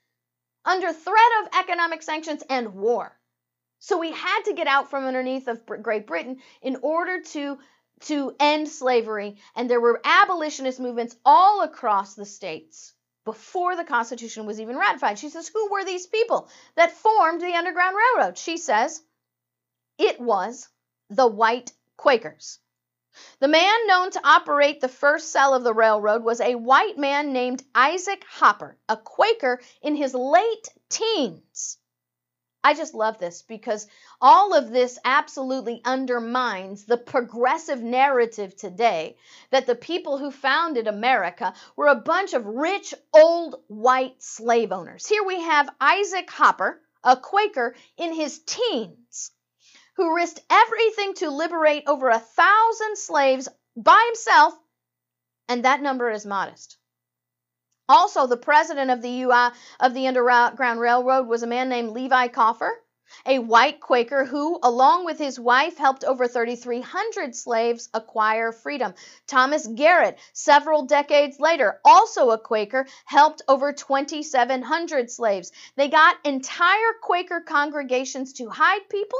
under 0.65 0.93
threat 0.93 1.33
of 1.43 1.59
economic 1.59 2.03
sanctions 2.03 2.43
and 2.51 2.75
war. 2.75 3.19
So 3.79 3.99
we 3.99 4.13
had 4.13 4.43
to 4.45 4.53
get 4.53 4.67
out 4.67 4.91
from 4.91 5.07
underneath 5.07 5.49
of 5.49 5.65
Great 5.67 6.07
Britain 6.07 6.43
in 6.61 6.77
order 6.83 7.21
to 7.21 7.59
to 8.01 8.35
end 8.41 8.69
slavery 8.69 9.37
and 9.55 9.71
there 9.71 9.81
were 9.81 10.01
abolitionist 10.05 10.81
movements 10.81 11.17
all 11.25 11.63
across 11.63 12.15
the 12.15 12.25
states 12.25 12.93
before 13.25 13.77
the 13.77 13.85
Constitution 13.85 14.45
was 14.45 14.61
even 14.61 14.77
ratified. 14.77 15.19
She 15.19 15.29
says, 15.29 15.49
Who 15.49 15.71
were 15.71 15.85
these 15.85 16.07
people 16.07 16.49
that 16.75 16.93
formed 16.93 17.41
the 17.41 17.55
Underground 17.55 17.97
Railroad? 17.97 18.39
She 18.39 18.57
says, 18.57 19.03
It 19.99 20.21
was 20.21 20.69
the 21.11 21.27
white 21.27 21.73
Quakers. 21.97 22.59
The 23.41 23.49
man 23.49 23.87
known 23.87 24.11
to 24.13 24.27
operate 24.27 24.81
the 24.81 24.89
first 24.89 25.33
cell 25.33 25.53
of 25.53 25.65
the 25.65 25.75
railroad 25.75 26.23
was 26.23 26.41
a 26.41 26.55
white 26.55 26.97
man 26.97 27.33
named 27.33 27.65
Isaac 27.75 28.25
Hopper, 28.25 28.79
a 28.89 28.97
Quaker 28.97 29.61
in 29.83 29.97
his 29.97 30.15
late 30.15 30.69
teens. 30.89 31.79
I 32.65 32.75
just 32.75 32.95
love 32.95 33.19
this 33.19 33.43
because 33.43 33.89
all 34.21 34.55
of 34.55 34.71
this 34.71 34.99
absolutely 35.05 35.83
undermines 35.85 36.85
the 36.85 36.97
progressive 36.97 37.83
narrative 37.83 38.57
today 38.57 39.17
that 39.51 39.67
the 39.67 39.75
people 39.75 40.19
who 40.19 40.31
founded 40.31 40.87
America 40.87 41.55
were 41.75 41.89
a 41.89 41.97
bunch 41.97 42.35
of 42.35 42.47
rich 42.47 42.95
old 43.13 43.57
white 43.67 44.23
slave 44.23 44.71
owners. 44.71 45.07
Here 45.07 45.25
we 45.25 45.41
have 45.41 45.75
Isaac 45.81 46.31
Hopper, 46.31 46.81
a 47.03 47.17
Quaker 47.17 47.75
in 47.97 48.13
his 48.15 48.39
teens 48.39 49.33
who 49.97 50.15
risked 50.15 50.41
everything 50.51 51.15
to 51.15 51.31
liberate 51.31 51.85
over 51.87 52.09
a 52.09 52.19
thousand 52.19 52.97
slaves 52.97 53.49
by 53.77 54.03
himself, 54.09 54.55
and 55.49 55.65
that 55.65 55.83
number 55.83 56.11
is 56.11 56.25
modest. 56.25 56.79
Also, 57.89 58.27
the 58.27 58.37
president 58.37 58.91
of 58.91 59.03
the 59.03 59.23
UI, 59.23 59.51
of 59.81 59.93
the 59.93 60.07
Underground 60.07 60.81
Railroad 60.81 61.27
was 61.27 61.43
a 61.43 61.47
man 61.47 61.69
named 61.69 61.91
Levi 61.91 62.29
Coffin, 62.29 62.73
a 63.27 63.39
white 63.39 63.81
Quaker 63.81 64.25
who, 64.25 64.59
along 64.63 65.05
with 65.05 65.19
his 65.19 65.39
wife, 65.39 65.77
helped 65.77 66.05
over 66.05 66.27
3,300 66.27 67.35
slaves 67.35 67.91
acquire 67.93 68.53
freedom. 68.53 68.95
Thomas 69.27 69.67
Garrett, 69.67 70.19
several 70.33 70.87
decades 70.87 71.39
later, 71.39 71.81
also 71.85 72.31
a 72.31 72.39
Quaker, 72.39 72.87
helped 73.05 73.43
over 73.49 73.73
2,700 73.73 75.11
slaves. 75.11 75.53
They 75.77 75.89
got 75.89 76.17
entire 76.25 76.95
Quaker 77.03 77.41
congregations 77.41 78.33
to 78.35 78.49
hide 78.49 78.89
people 78.89 79.19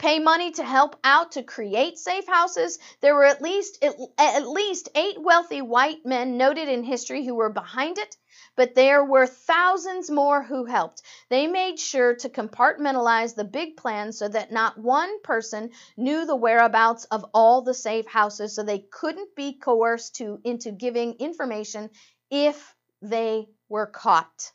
pay 0.00 0.18
money 0.18 0.50
to 0.50 0.64
help 0.64 0.96
out 1.04 1.32
to 1.32 1.42
create 1.42 1.98
safe 1.98 2.26
houses. 2.26 2.78
There 3.02 3.14
were 3.14 3.26
at 3.26 3.42
least 3.42 3.84
at 4.18 4.48
least 4.48 4.88
8 4.94 5.20
wealthy 5.20 5.60
white 5.60 6.06
men 6.06 6.38
noted 6.38 6.68
in 6.68 6.82
history 6.82 7.26
who 7.26 7.34
were 7.34 7.52
behind 7.52 7.98
it, 7.98 8.16
but 8.56 8.74
there 8.74 9.04
were 9.04 9.26
thousands 9.26 10.10
more 10.10 10.42
who 10.42 10.64
helped. 10.64 11.02
They 11.28 11.46
made 11.46 11.78
sure 11.78 12.14
to 12.14 12.30
compartmentalize 12.30 13.34
the 13.34 13.44
big 13.44 13.76
plan 13.76 14.12
so 14.12 14.26
that 14.26 14.50
not 14.50 14.78
one 14.78 15.20
person 15.20 15.70
knew 15.98 16.24
the 16.24 16.34
whereabouts 16.34 17.04
of 17.04 17.26
all 17.34 17.60
the 17.60 17.74
safe 17.74 18.06
houses 18.06 18.54
so 18.54 18.62
they 18.62 18.78
couldn't 18.78 19.36
be 19.36 19.58
coerced 19.58 20.16
to 20.16 20.40
into 20.44 20.72
giving 20.72 21.16
information 21.18 21.90
if 22.30 22.74
they 23.02 23.48
were 23.68 23.86
caught. 23.86 24.50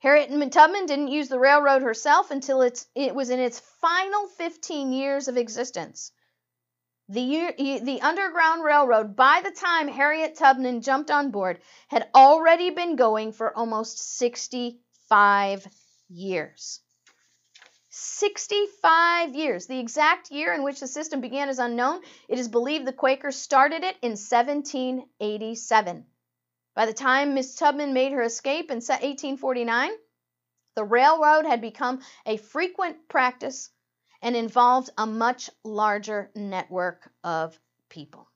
Harriet 0.00 0.30
Tubman 0.52 0.86
didn't 0.86 1.08
use 1.08 1.28
the 1.28 1.40
railroad 1.40 1.82
herself 1.82 2.30
until 2.30 2.62
it 2.62 3.14
was 3.14 3.30
in 3.30 3.40
its 3.40 3.58
final 3.80 4.28
15 4.28 4.92
years 4.92 5.26
of 5.26 5.36
existence. 5.36 6.12
The, 7.08 7.80
the 7.82 8.00
Underground 8.02 8.62
Railroad, 8.62 9.16
by 9.16 9.40
the 9.42 9.50
time 9.50 9.88
Harriet 9.88 10.36
Tubman 10.36 10.82
jumped 10.82 11.10
on 11.10 11.30
board, 11.30 11.60
had 11.88 12.08
already 12.14 12.70
been 12.70 12.96
going 12.96 13.32
for 13.32 13.56
almost 13.56 13.98
65 14.18 15.66
years. 16.08 16.80
65 17.88 19.34
years. 19.34 19.66
The 19.66 19.80
exact 19.80 20.30
year 20.30 20.52
in 20.52 20.62
which 20.62 20.80
the 20.80 20.86
system 20.86 21.20
began 21.20 21.48
is 21.48 21.58
unknown. 21.58 22.02
It 22.28 22.38
is 22.38 22.46
believed 22.46 22.86
the 22.86 22.92
Quakers 22.92 23.36
started 23.36 23.82
it 23.82 23.96
in 24.02 24.12
1787. 24.12 26.06
By 26.78 26.86
the 26.86 26.94
time 26.94 27.34
Miss 27.34 27.56
Tubman 27.56 27.92
made 27.92 28.12
her 28.12 28.22
escape 28.22 28.70
in 28.70 28.76
1849, 28.76 29.90
the 30.76 30.84
railroad 30.84 31.44
had 31.44 31.60
become 31.60 32.02
a 32.24 32.36
frequent 32.36 33.08
practice 33.08 33.70
and 34.22 34.36
involved 34.36 34.88
a 34.96 35.04
much 35.04 35.50
larger 35.64 36.30
network 36.36 37.10
of 37.24 37.58
people. 37.88 38.28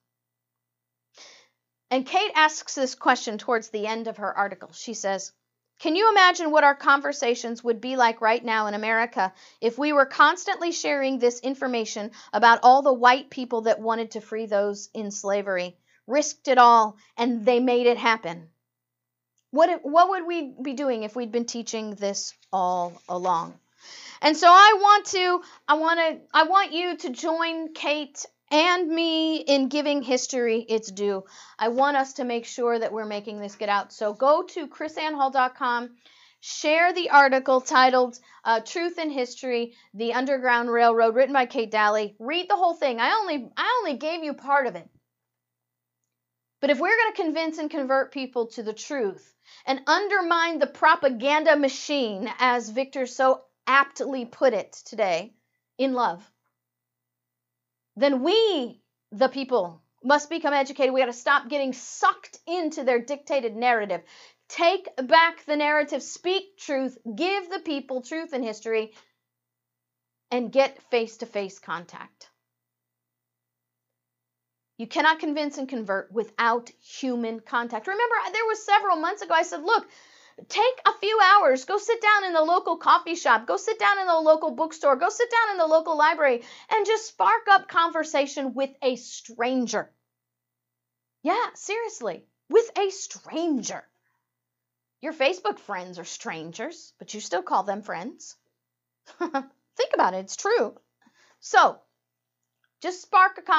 And 1.89 2.05
Kate 2.05 2.33
asks 2.35 2.75
this 2.75 2.97
question 2.97 3.39
towards 3.39 3.69
the 3.69 3.87
end 3.87 4.09
of 4.09 4.17
her 4.17 4.37
article. 4.37 4.73
She 4.73 4.95
says, 4.95 5.33
Can 5.79 5.95
you 5.95 6.11
imagine 6.11 6.51
what 6.51 6.65
our 6.65 6.75
conversations 6.75 7.63
would 7.63 7.81
be 7.81 7.95
like 7.95 8.21
right 8.21 8.45
now 8.45 8.67
in 8.67 8.75
America 8.75 9.33
if 9.61 9.79
we 9.79 9.93
were 9.93 10.05
constantly 10.05 10.73
sharing 10.73 11.21
this 11.21 11.39
information 11.39 12.11
about 12.33 12.59
all 12.65 12.83
the 12.83 12.93
white 12.93 13.31
people 13.31 13.61
that 13.61 13.79
wanted 13.79 14.11
to 14.11 14.21
free 14.21 14.47
those 14.47 14.89
in 14.95 15.13
slavery? 15.13 15.77
Risked 16.07 16.49
it 16.49 16.59
all, 16.59 16.97
and 17.17 17.45
they 17.45 17.61
made 17.61 17.87
it 17.87 17.99
happen. 17.99 18.49
What, 19.51 19.81
what 19.83 20.09
would 20.11 20.27
we 20.27 20.55
be 20.63 20.73
doing 20.73 21.03
if 21.03 21.15
we'd 21.15 21.33
been 21.33 21.45
teaching 21.45 21.95
this 21.95 22.33
all 22.53 23.01
along? 23.09 23.59
And 24.23 24.37
so 24.37 24.47
I 24.49 24.79
want 24.81 25.07
to, 25.07 25.43
I 25.69 25.75
want 25.75 25.99
to, 25.99 26.21
I 26.33 26.45
want 26.45 26.73
you 26.73 26.97
to 26.97 27.11
join 27.11 27.75
Kate 27.75 28.25
and 28.53 28.89
me 28.89 29.37
in 29.39 29.69
giving 29.69 30.03
history 30.03 30.61
its 30.61 30.91
due. 30.91 31.25
I 31.59 31.69
want 31.69 31.97
us 31.97 32.15
to 32.15 32.25
make 32.25 32.45
sure 32.45 32.79
that 32.79 32.93
we're 32.93 33.07
making 33.07 33.41
this 33.41 33.57
get 33.57 33.69
out. 33.69 33.93
So 33.93 34.13
go 34.13 34.43
to 34.43 34.69
krisannehall.com, 34.69 35.91
share 36.41 36.93
the 36.93 37.11
article 37.11 37.61
titled 37.61 38.19
uh, 38.45 38.61
"Truth 38.61 38.99
in 38.99 39.11
History: 39.11 39.75
The 39.95 40.13
Underground 40.13 40.71
Railroad," 40.71 41.15
written 41.15 41.33
by 41.33 41.47
Kate 41.47 41.71
Dalley. 41.71 42.15
Read 42.19 42.49
the 42.49 42.57
whole 42.57 42.75
thing. 42.75 43.01
I 43.01 43.13
only, 43.21 43.51
I 43.57 43.81
only 43.81 43.99
gave 43.99 44.23
you 44.23 44.35
part 44.35 44.67
of 44.67 44.77
it. 44.77 44.89
But 46.63 46.71
if 46.71 46.79
we're 46.79 46.97
going 46.97 47.13
to 47.13 47.23
convince 47.23 47.59
and 47.59 47.69
convert 47.69 48.13
people 48.13 48.47
to 48.47 48.63
the 48.63 48.73
truth 48.73 49.35
and 49.67 49.83
undermine 49.89 50.61
the 50.61 50.69
propaganda 50.69 51.57
machine, 51.57 52.33
as 52.39 52.71
Victor 52.71 53.05
so 53.05 53.43
aptly 53.67 54.25
put 54.27 54.55
it 54.55 54.73
today, 54.73 55.35
in 55.77 55.93
love, 55.93 56.23
then 57.97 58.23
we, 58.23 58.81
the 59.11 59.29
people, 59.29 59.83
must 60.05 60.31
become 60.31 60.55
educated. 60.55 60.95
We 60.95 61.01
got 61.01 61.07
to 61.07 61.13
stop 61.13 61.49
getting 61.49 61.73
sucked 61.73 62.39
into 62.47 62.85
their 62.85 63.01
dictated 63.01 63.57
narrative. 63.57 64.03
Take 64.49 64.89
back 64.97 65.45
the 65.45 65.57
narrative, 65.57 66.01
speak 66.01 66.59
truth, 66.59 66.97
give 67.13 67.51
the 67.51 67.59
people 67.59 68.03
truth 68.03 68.33
and 68.33 68.45
history, 68.45 68.93
and 70.31 70.53
get 70.53 70.81
face 70.91 71.17
to 71.19 71.27
face 71.27 71.59
contact. 71.59 72.31
You 74.83 74.89
cannot 74.89 75.21
convince 75.21 75.59
and 75.59 75.69
convert 75.69 76.11
without 76.11 76.69
human 76.81 77.39
contact. 77.39 77.87
Remember, 77.87 78.17
there 78.33 78.47
was 78.47 78.67
several 78.67 78.97
months 78.97 79.23
ago 79.23 79.33
I 79.33 79.45
said, 79.45 79.63
look, 79.63 79.89
take 80.49 80.81
a 80.85 80.99
few 80.99 81.21
hours, 81.23 81.67
go 81.67 81.79
sit 81.79 82.03
down 82.03 82.25
in 82.25 82.33
the 82.33 82.43
local 82.43 82.79
coffee 82.79 83.15
shop, 83.15 83.47
go 83.47 83.57
sit 83.57 83.79
down 83.79 84.01
in 84.01 84.09
the 84.09 84.19
local 84.19 84.51
bookstore, 84.51 84.97
go 84.97 85.09
sit 85.09 85.31
down 85.31 85.53
in 85.53 85.59
the 85.59 85.69
local 85.69 85.97
library 85.97 86.43
and 86.69 86.85
just 86.85 87.07
spark 87.07 87.47
up 87.49 87.69
conversation 87.69 88.55
with 88.55 88.71
a 88.83 88.97
stranger. 88.97 89.89
Yeah, 91.23 91.47
seriously, 91.55 92.25
with 92.51 92.69
a 92.77 92.91
stranger. 92.91 93.85
Your 95.01 95.13
Facebook 95.13 95.61
friends 95.61 96.01
are 96.01 96.05
strangers, 96.05 96.93
but 96.99 97.15
you 97.15 97.21
still 97.21 97.45
call 97.45 97.63
them 97.63 97.83
friends. 97.83 98.35
Think 99.21 99.95
about 99.95 100.15
it, 100.15 100.25
it's 100.25 100.35
true. 100.35 100.77
So, 101.39 101.81
just 102.83 103.01
spark 103.01 103.39
a, 103.39 103.53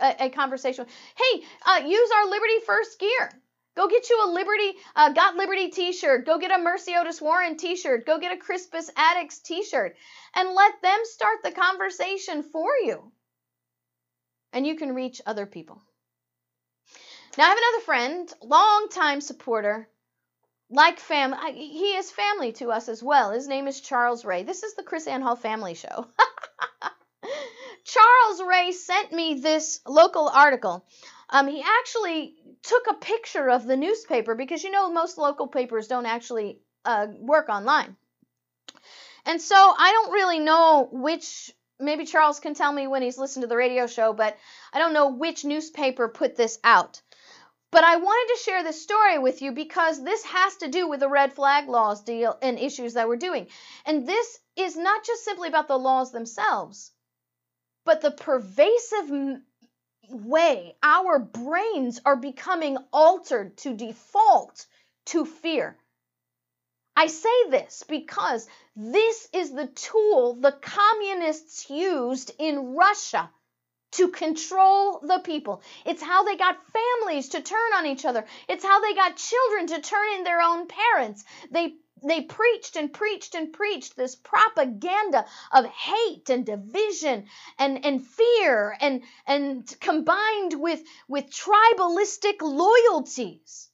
a, 0.00 0.26
a 0.26 0.30
conversation. 0.30 0.86
Hey, 1.16 1.42
uh, 1.66 1.86
use 1.86 2.10
our 2.16 2.30
Liberty 2.30 2.60
First 2.66 2.98
gear. 2.98 3.30
Go 3.76 3.88
get 3.88 4.10
you 4.10 4.20
a 4.24 4.32
Liberty, 4.32 4.72
uh, 4.96 5.12
Got 5.12 5.36
Liberty 5.36 5.68
t-shirt. 5.68 6.26
Go 6.26 6.38
get 6.38 6.50
a 6.50 6.62
Mercy 6.62 6.94
Otis 6.96 7.20
Warren 7.20 7.56
t-shirt. 7.56 8.04
Go 8.04 8.18
get 8.18 8.32
a 8.32 8.36
Crispus 8.36 8.90
Attucks 8.96 9.38
t-shirt. 9.38 9.96
And 10.34 10.50
let 10.50 10.82
them 10.82 10.98
start 11.04 11.38
the 11.44 11.52
conversation 11.52 12.42
for 12.42 12.70
you. 12.82 13.12
And 14.52 14.66
you 14.66 14.74
can 14.74 14.94
reach 14.94 15.22
other 15.24 15.46
people. 15.46 15.80
Now, 17.38 17.44
I 17.44 17.48
have 17.48 17.58
another 17.58 17.84
friend, 17.84 18.32
longtime 18.42 19.20
supporter, 19.20 19.88
like 20.68 20.98
family. 20.98 21.52
He 21.54 21.96
is 21.96 22.10
family 22.10 22.52
to 22.54 22.72
us 22.72 22.88
as 22.88 23.02
well. 23.02 23.30
His 23.30 23.46
name 23.46 23.68
is 23.68 23.80
Charles 23.80 24.24
Ray. 24.24 24.42
This 24.42 24.64
is 24.64 24.74
the 24.74 24.82
KrisAnne 24.82 25.22
Hall 25.22 25.36
Family 25.36 25.74
Show. 25.74 26.06
Charles 27.84 28.42
Ray 28.42 28.72
sent 28.72 29.12
me 29.12 29.34
this 29.34 29.80
local 29.86 30.28
article. 30.28 30.84
Um, 31.28 31.46
he 31.48 31.62
actually 31.62 32.34
took 32.62 32.86
a 32.88 32.94
picture 32.94 33.48
of 33.48 33.64
the 33.64 33.76
newspaper 33.76 34.34
because 34.34 34.64
you 34.64 34.70
know 34.70 34.90
most 34.90 35.18
local 35.18 35.46
papers 35.48 35.88
don't 35.88 36.06
actually 36.06 36.60
uh, 36.84 37.06
work 37.18 37.48
online. 37.48 37.96
And 39.26 39.40
so 39.40 39.54
I 39.56 39.92
don't 39.92 40.12
really 40.12 40.38
know 40.38 40.88
which, 40.90 41.52
maybe 41.78 42.04
Charles 42.04 42.40
can 42.40 42.54
tell 42.54 42.72
me 42.72 42.86
when 42.86 43.02
he's 43.02 43.18
listened 43.18 43.42
to 43.42 43.48
the 43.48 43.56
radio 43.56 43.86
show, 43.86 44.12
but 44.12 44.36
I 44.72 44.78
don't 44.78 44.94
know 44.94 45.10
which 45.10 45.44
newspaper 45.44 46.08
put 46.08 46.36
this 46.36 46.58
out. 46.64 47.00
But 47.70 47.84
I 47.84 47.96
wanted 47.96 48.34
to 48.34 48.42
share 48.42 48.64
this 48.64 48.82
story 48.82 49.18
with 49.18 49.42
you 49.42 49.52
because 49.52 50.02
this 50.02 50.24
has 50.24 50.56
to 50.56 50.68
do 50.68 50.88
with 50.88 51.00
the 51.00 51.08
red 51.08 51.32
flag 51.32 51.68
laws 51.68 52.02
deal 52.02 52.36
and 52.42 52.58
issues 52.58 52.94
that 52.94 53.06
we're 53.06 53.16
doing. 53.16 53.46
And 53.86 54.08
this 54.08 54.38
is 54.56 54.76
not 54.76 55.04
just 55.04 55.24
simply 55.24 55.48
about 55.48 55.68
the 55.68 55.78
laws 55.78 56.10
themselves, 56.10 56.90
but 57.84 58.00
the 58.00 58.10
pervasive 58.10 59.40
way 60.08 60.76
our 60.82 61.18
brains 61.18 62.00
are 62.04 62.16
becoming 62.16 62.76
altered 62.92 63.56
to 63.58 63.74
default 63.74 64.66
to 65.06 65.24
fear. 65.24 65.76
I 66.96 67.06
say 67.06 67.48
this 67.48 67.84
because 67.88 68.46
this 68.76 69.28
is 69.32 69.52
the 69.52 69.68
tool 69.68 70.34
the 70.34 70.52
communists 70.52 71.70
used 71.70 72.32
in 72.38 72.74
Russia 72.74 73.30
to 73.92 74.08
control 74.08 75.00
the 75.00 75.18
people. 75.20 75.62
It's 75.84 76.02
how 76.02 76.22
they 76.24 76.36
got 76.36 76.58
families 76.72 77.30
to 77.30 77.42
turn 77.42 77.72
on 77.76 77.86
each 77.86 78.04
other. 78.04 78.24
It's 78.48 78.64
how 78.64 78.80
they 78.80 78.94
got 78.94 79.16
children 79.16 79.66
to 79.68 79.80
turn 79.80 80.18
in 80.18 80.24
their 80.24 80.40
own 80.40 80.66
parents. 80.68 81.24
They 81.50 81.74
they 82.02 82.22
preached 82.22 82.76
and 82.76 82.92
preached 82.92 83.34
and 83.34 83.52
preached 83.52 83.96
this 83.96 84.14
propaganda 84.14 85.24
of 85.52 85.66
hate 85.66 86.30
and 86.30 86.46
division 86.46 87.26
and, 87.58 87.84
and 87.84 88.06
fear 88.06 88.76
and, 88.80 89.02
and 89.26 89.80
combined 89.80 90.54
with, 90.54 90.82
with 91.08 91.30
tribalistic 91.30 92.40
loyalties. 92.40 93.68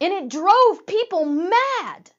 And 0.00 0.12
it 0.12 0.28
drove 0.28 0.86
people 0.86 1.24
mad. 1.24 2.10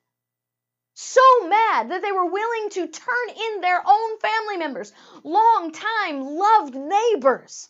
So 0.95 1.21
mad 1.47 1.91
that 1.91 2.01
they 2.01 2.11
were 2.11 2.25
willing 2.25 2.69
to 2.71 2.87
turn 2.87 3.29
in 3.29 3.61
their 3.61 3.83
own 3.85 4.19
family 4.19 4.57
members, 4.57 4.91
long 5.23 5.71
time 5.71 6.21
loved 6.21 6.73
neighbors, 6.73 7.69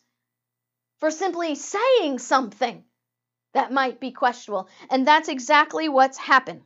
for 1.00 1.12
simply 1.12 1.56
saying 1.56 2.19
something 2.19 2.86
that 3.54 3.73
might 3.73 4.00
be 4.00 4.12
questionable. 4.12 4.69
And 4.89 5.06
that's 5.06 5.28
exactly 5.28 5.89
what's 5.89 6.17
happened. 6.17 6.62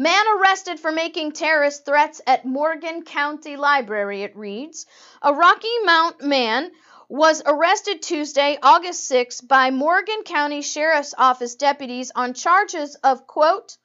Man 0.00 0.24
arrested 0.38 0.78
for 0.78 0.92
making 0.92 1.32
terrorist 1.32 1.84
threats 1.84 2.20
at 2.24 2.44
Morgan 2.44 3.02
County 3.02 3.56
Library, 3.56 4.22
it 4.22 4.36
reads. 4.36 4.86
A 5.20 5.34
Rocky 5.34 5.76
Mount 5.82 6.22
man 6.22 6.70
was 7.08 7.42
arrested 7.44 8.00
Tuesday, 8.00 8.58
August 8.62 9.08
6, 9.08 9.40
by 9.40 9.72
Morgan 9.72 10.22
County 10.22 10.62
Sheriff's 10.62 11.16
Office 11.18 11.56
deputies 11.56 12.12
on 12.14 12.34
charges 12.34 12.94
of, 13.02 13.26
quote, 13.26 13.76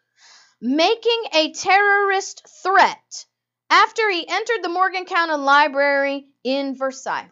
making 0.62 1.24
a 1.34 1.52
terrorist 1.52 2.48
threat 2.62 3.26
after 3.72 4.08
he 4.12 4.28
entered 4.30 4.62
the 4.62 4.70
Morgan 4.70 5.06
County 5.06 5.34
Library 5.34 6.28
in 6.44 6.78
Versailles. 6.78 7.32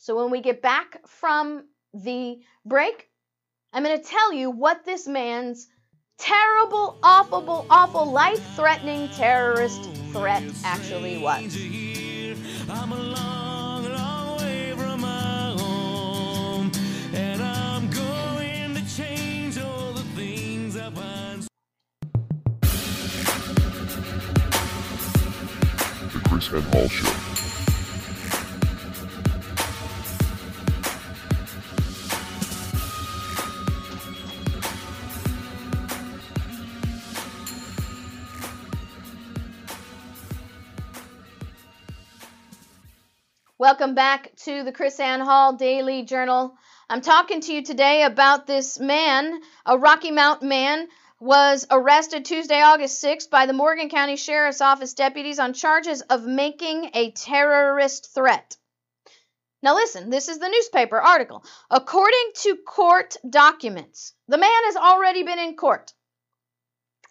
So 0.00 0.16
when 0.16 0.32
we 0.32 0.40
get 0.40 0.60
back 0.60 1.06
from 1.06 1.68
the 1.94 2.40
break, 2.64 3.08
I'm 3.72 3.84
going 3.84 3.96
to 3.96 4.04
tell 4.04 4.32
you 4.32 4.50
what 4.50 4.84
this 4.84 5.06
man's 5.06 5.68
terrible, 6.18 6.98
awful, 7.02 7.64
awful, 7.70 8.10
life 8.10 8.44
threatening 8.54 9.08
terrorist 9.10 9.90
threat 10.12 10.42
actually 10.64 11.18
was. 11.18 11.54
The 26.10 26.24
KrisAnne 26.24 26.62
Hall 26.72 26.88
Show. 26.88 27.27
Welcome 43.60 43.96
back 43.96 44.36
to 44.44 44.62
the 44.62 44.70
KrisAnne 44.70 45.20
Hall 45.20 45.54
Daily 45.54 46.04
Journal. 46.04 46.56
I'm 46.88 47.00
talking 47.00 47.40
to 47.40 47.52
you 47.52 47.64
today 47.64 48.04
about 48.04 48.46
this 48.46 48.78
man, 48.78 49.40
a 49.66 49.76
Rocky 49.76 50.12
Mount 50.12 50.44
man, 50.44 50.86
was 51.18 51.66
arrested 51.68 52.24
Tuesday, 52.24 52.60
August 52.60 53.02
6th 53.02 53.30
by 53.30 53.46
the 53.46 53.52
Morgan 53.52 53.88
County 53.88 54.14
Sheriff's 54.14 54.60
Office 54.60 54.94
deputies 54.94 55.40
on 55.40 55.54
charges 55.54 56.02
of 56.02 56.22
making 56.24 56.90
a 56.94 57.10
terrorist 57.10 58.14
threat. 58.14 58.56
Now 59.60 59.74
listen, 59.74 60.08
this 60.08 60.28
is 60.28 60.38
the 60.38 60.48
newspaper 60.48 61.00
article. 61.00 61.44
According 61.68 62.30
to 62.42 62.58
court 62.64 63.16
documents, 63.28 64.14
the 64.28 64.38
man 64.38 64.64
has 64.66 64.76
already 64.76 65.24
been 65.24 65.40
in 65.40 65.56
court. 65.56 65.92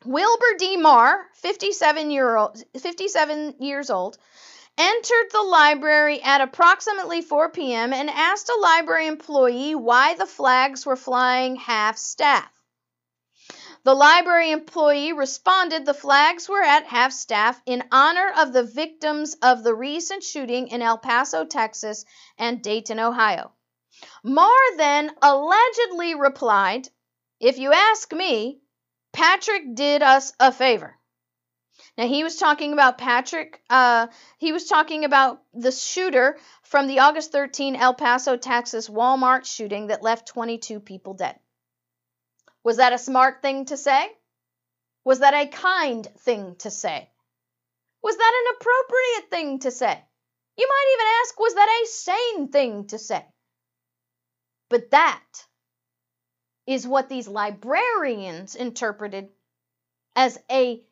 Wilbur 0.06 0.56
D. 0.58 0.78
Marr, 0.78 1.26
57, 1.34 2.10
year 2.10 2.38
old, 2.38 2.64
57 2.80 3.56
years 3.60 3.90
old, 3.90 4.18
entered 4.78 5.32
the 5.32 5.42
library 5.42 6.22
at 6.22 6.42
approximately 6.42 7.22
4 7.22 7.50
p.m. 7.50 7.94
and 7.94 8.10
asked 8.10 8.50
a 8.50 8.60
library 8.60 9.08
employee 9.08 9.76
why 9.76 10.14
the 10.14 10.26
flags 10.26 10.86
were 10.86 10.96
flying 10.96 11.56
half 11.56 11.98
staff. 11.98 12.52
The 13.84 13.94
library 13.94 14.52
employee 14.52 15.14
responded 15.14 15.86
the 15.86 15.94
flags 15.94 16.50
were 16.50 16.62
at 16.62 16.88
half 16.88 17.14
staff 17.14 17.62
in 17.66 17.88
honor 17.92 18.34
of 18.38 18.52
the 18.52 18.64
victims 18.64 19.36
of 19.42 19.64
the 19.64 19.74
recent 19.74 20.24
shooting 20.24 20.68
in 20.68 20.82
El 20.82 20.98
Paso, 20.98 21.46
Texas 21.46 22.04
and 22.38 22.62
Dayton, 22.62 23.00
Ohio. 23.00 23.54
Marr 24.24 24.76
then 24.76 25.16
allegedly 25.22 26.16
replied, 26.16 26.90
If 27.40 27.60
you 27.60 27.72
ask 27.72 28.12
me, 28.12 28.60
Patrick 29.14 29.74
did 29.74 30.04
us 30.04 30.34
a 30.40 30.52
favor. 30.52 30.97
Now 31.98 32.08
he 32.08 32.24
was 32.24 32.36
talking 32.36 32.74
about 32.74 33.00
Patrick. 33.00 33.62
Uh, 33.70 34.08
he 34.38 34.52
was 34.54 34.66
talking 34.66 35.04
about 35.04 35.42
the 35.54 35.72
shooter 35.72 36.38
from 36.62 36.88
the 36.88 37.00
August 37.00 37.32
13 37.32 37.76
El 37.76 37.96
Paso, 37.96 38.38
Texas 38.38 38.88
Walmart 38.88 39.46
shooting 39.46 39.88
that 39.88 40.04
left 40.04 40.28
22 40.28 40.80
people 40.80 41.16
dead. 41.16 41.40
Was 42.64 42.78
that 42.78 42.94
a 42.94 43.00
smart 43.00 43.42
thing 43.42 43.66
to 43.66 43.78
say? 43.78 44.12
Was 45.06 45.20
that 45.20 45.34
a 45.34 45.48
kind 45.48 46.06
thing 46.20 46.56
to 46.60 46.70
say? 46.70 47.10
Was 48.04 48.18
that 48.18 48.44
an 48.46 48.56
appropriate 48.56 49.30
thing 49.32 49.60
to 49.60 49.72
say? 49.72 50.04
You 50.58 50.68
might 50.68 50.94
even 50.94 51.08
ask, 51.22 51.40
was 51.40 51.54
that 51.56 51.82
a 51.82 51.88
sane 51.88 52.48
thing 52.50 52.88
to 52.88 53.00
say? 53.00 53.26
But 54.70 54.92
that 54.92 55.24
is 56.68 56.86
what 56.86 57.10
these 57.10 57.28
librarians 57.28 58.56
interpreted 58.56 59.30
as 60.16 60.38
a 60.52 60.84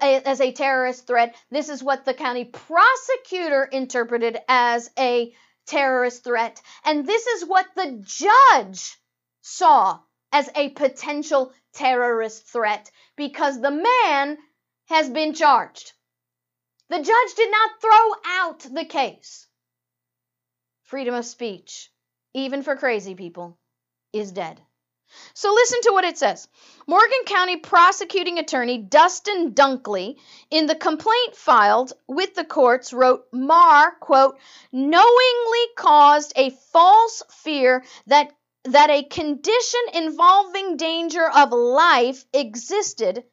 as 0.00 0.40
a 0.40 0.52
terrorist 0.52 1.06
threat. 1.06 1.34
This 1.50 1.68
is 1.68 1.82
what 1.82 2.04
the 2.04 2.14
county 2.14 2.44
prosecutor 2.44 3.64
interpreted 3.64 4.38
as 4.48 4.90
a 4.98 5.34
terrorist 5.66 6.24
threat. 6.24 6.60
And 6.84 7.06
this 7.06 7.26
is 7.26 7.44
what 7.44 7.66
the 7.74 8.02
judge 8.04 8.96
saw 9.40 10.00
as 10.32 10.50
a 10.54 10.70
potential 10.70 11.52
terrorist 11.74 12.46
threat 12.46 12.90
because 13.16 13.60
the 13.60 13.70
man 13.70 14.38
has 14.86 15.08
been 15.08 15.34
charged. 15.34 15.92
The 16.88 16.98
judge 16.98 17.34
did 17.36 17.50
not 17.50 17.80
throw 17.80 18.14
out 18.26 18.60
the 18.60 18.84
case. 18.84 19.46
Freedom 20.82 21.14
of 21.14 21.24
speech, 21.24 21.90
even 22.34 22.62
for 22.62 22.76
crazy 22.76 23.14
people, 23.14 23.58
is 24.12 24.32
dead. 24.32 24.60
So 25.34 25.52
listen 25.52 25.80
to 25.82 25.92
what 25.92 26.04
it 26.04 26.18
says. 26.18 26.48
Morgan 26.86 27.24
County 27.26 27.56
prosecuting 27.56 28.38
attorney 28.38 28.78
Dustin 28.78 29.52
Dunklee, 29.54 30.16
in 30.50 30.66
the 30.66 30.74
complaint 30.74 31.36
filed 31.36 31.92
with 32.08 32.34
the 32.34 32.44
courts, 32.44 32.92
wrote 32.92 33.26
Marr, 33.32 33.92
quote, 34.00 34.38
knowingly 34.72 35.66
caused 35.76 36.32
a 36.36 36.50
false 36.72 37.22
fear 37.30 37.84
that 38.06 38.32
that 38.64 38.90
a 38.90 39.02
condition 39.02 39.80
involving 39.92 40.76
danger 40.76 41.28
of 41.28 41.50
life 41.50 42.24
existed 42.32 43.24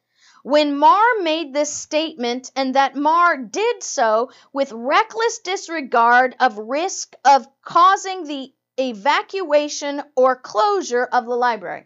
when 0.42 0.78
Marr 0.78 1.20
made 1.20 1.52
this 1.52 1.72
statement 1.72 2.50
and 2.56 2.74
that 2.74 2.96
Marr 2.96 3.36
did 3.36 3.82
so 3.82 4.30
with 4.52 4.72
reckless 4.72 5.38
disregard 5.40 6.34
of 6.40 6.58
risk 6.58 7.14
of 7.24 7.46
causing 7.62 8.24
the 8.24 8.52
evacuation 8.80 10.02
or 10.16 10.36
closure 10.36 11.04
of 11.04 11.26
the 11.26 11.34
library. 11.34 11.84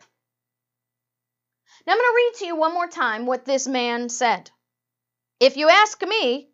Now 1.86 1.92
I'm 1.92 1.99
going 1.99 2.11
to 2.11 2.16
read 2.16 2.32
to 2.38 2.47
you 2.47 2.57
one 2.57 2.72
more 2.72 2.88
time 2.88 3.26
what 3.26 3.45
this 3.45 3.66
man 3.66 4.09
said. 4.09 4.51
If 5.40 5.57
you 5.57 5.68
ask 5.68 6.01
me, 6.07 6.49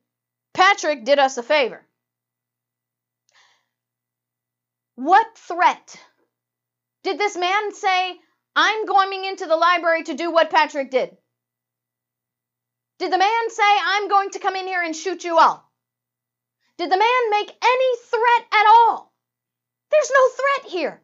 Patrick 0.54 1.04
did 1.04 1.18
us 1.18 1.38
a 1.38 1.42
favor. 1.42 1.86
What 4.96 5.26
threat 5.36 5.96
did 7.04 7.18
this 7.18 7.36
man 7.36 7.72
say, 7.74 8.18
I'm 8.56 8.84
going 8.84 9.24
into 9.24 9.46
the 9.46 9.56
library 9.56 10.02
to 10.04 10.14
do 10.14 10.30
what 10.30 10.50
Patrick 10.50 10.90
did? 10.90 11.16
Did 12.98 13.12
the 13.12 13.18
man 13.18 13.50
say, 13.50 13.62
I'm 13.86 14.08
going 14.08 14.30
to 14.30 14.38
come 14.38 14.56
in 14.56 14.66
here 14.66 14.82
and 14.82 14.94
shoot 14.94 15.24
you 15.24 15.38
all? 15.38 15.64
Did 16.76 16.90
the 16.90 16.98
man 16.98 17.30
make 17.30 17.48
any 17.48 17.96
threat 18.10 18.46
at 18.52 18.66
all? 18.66 19.09
There's 19.90 20.10
no 20.14 20.28
threat 20.28 20.72
here. 20.72 21.02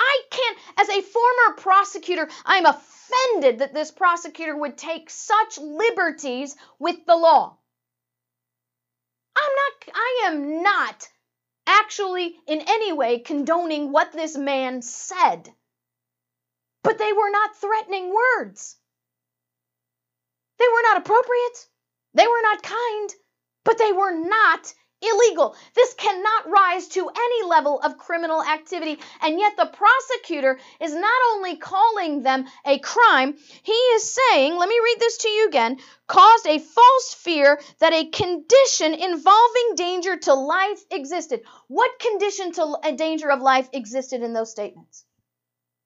I 0.00 0.22
can't, 0.30 0.58
as 0.76 0.88
a 0.88 1.02
former 1.02 1.54
prosecutor, 1.56 2.28
I'm 2.44 2.66
offended 2.66 3.58
that 3.60 3.74
this 3.74 3.90
prosecutor 3.90 4.56
would 4.56 4.76
take 4.78 5.10
such 5.10 5.58
liberties 5.58 6.54
with 6.78 7.04
the 7.06 7.16
law. 7.16 7.56
I'm 9.36 9.52
not, 9.54 9.94
I 9.94 10.22
am 10.26 10.62
not 10.62 11.08
actually 11.66 12.36
in 12.46 12.62
any 12.66 12.92
way 12.92 13.18
condoning 13.18 13.92
what 13.92 14.12
this 14.12 14.36
man 14.36 14.82
said. 14.82 15.52
But 16.82 16.98
they 16.98 17.12
were 17.12 17.30
not 17.30 17.56
threatening 17.56 18.14
words. 18.14 18.76
They 20.58 20.66
were 20.66 20.82
not 20.82 20.98
appropriate. 20.98 21.68
They 22.14 22.26
were 22.26 22.42
not 22.42 22.62
kind, 22.62 23.14
but 23.64 23.78
they 23.78 23.92
were 23.92 24.14
not 24.14 24.74
illegal. 25.00 25.54
This 25.74 25.94
cannot 25.94 26.48
rise 26.50 26.88
to 26.88 27.08
any 27.08 27.48
level 27.48 27.80
of 27.80 27.98
criminal 27.98 28.42
activity. 28.42 28.98
And 29.22 29.38
yet 29.38 29.56
the 29.56 29.66
prosecutor 29.66 30.58
is 30.80 30.94
not 30.94 31.20
only 31.32 31.56
calling 31.56 32.22
them 32.22 32.46
a 32.66 32.78
crime, 32.78 33.36
he 33.62 33.72
is 33.72 34.14
saying, 34.14 34.56
let 34.56 34.68
me 34.68 34.80
read 34.82 34.96
this 35.00 35.18
to 35.18 35.28
you 35.28 35.48
again, 35.48 35.78
caused 36.06 36.46
a 36.46 36.58
false 36.58 37.14
fear 37.14 37.60
that 37.80 37.92
a 37.92 38.10
condition 38.10 38.94
involving 38.94 39.74
danger 39.76 40.16
to 40.16 40.34
life 40.34 40.80
existed. 40.90 41.42
What 41.68 41.98
condition 41.98 42.52
to 42.52 42.78
a 42.84 42.92
danger 42.92 43.30
of 43.30 43.40
life 43.40 43.68
existed 43.72 44.22
in 44.22 44.32
those 44.32 44.50
statements? 44.50 45.04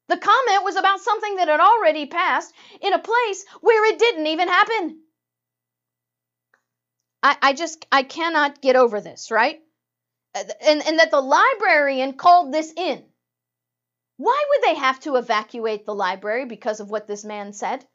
The 0.09 0.17
comment 0.17 0.63
was 0.63 0.75
about 0.75 0.99
something 0.99 1.37
that 1.37 1.47
had 1.47 1.61
already 1.61 2.07
passed 2.07 2.53
in 2.81 2.93
a 2.93 2.99
place 2.99 3.45
where 3.61 3.85
it 3.91 3.99
didn't 3.99 4.27
even 4.27 4.47
happen. 4.47 5.02
I, 7.23 7.37
I 7.41 7.53
just 7.53 7.87
I 7.91 8.03
cannot 8.03 8.61
get 8.61 8.75
over 8.75 8.99
this, 8.99 9.31
right? 9.31 9.61
Uh, 10.35 10.43
and, 10.61 10.85
and 10.85 10.99
that 10.99 11.09
the 11.09 11.21
librarian 11.21 12.13
called 12.13 12.53
this 12.53 12.71
in. 12.75 13.03
Why 14.17 14.43
would 14.49 14.69
they 14.69 14.79
have 14.79 14.99
to 15.01 15.15
evacuate 15.15 15.85
the 15.85 15.95
library 15.95 16.45
because 16.45 16.81
of 16.81 16.89
what 16.89 17.07
this 17.07 17.23
man 17.23 17.53
said? 17.53 17.85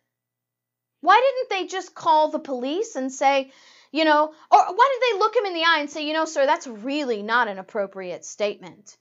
Why 1.01 1.21
didn't 1.21 1.51
they 1.51 1.69
just 1.69 1.95
call 1.95 2.31
the 2.31 2.41
police 2.41 2.97
and 2.97 3.13
say, 3.13 3.53
you 3.93 4.05
know, 4.05 4.27
or 4.27 4.59
why 4.75 4.93
did 4.93 5.03
they 5.15 5.19
look 5.19 5.37
him 5.37 5.47
in 5.47 5.55
the 5.55 5.63
eye 5.63 5.79
and 5.81 5.91
say, 5.91 6.07
you 6.07 6.13
know, 6.13 6.25
sir, 6.25 6.45
that's 6.45 6.67
really 6.67 7.23
not 7.23 7.49
an 7.49 7.59
appropriate 7.59 8.25
statement? 8.25 8.97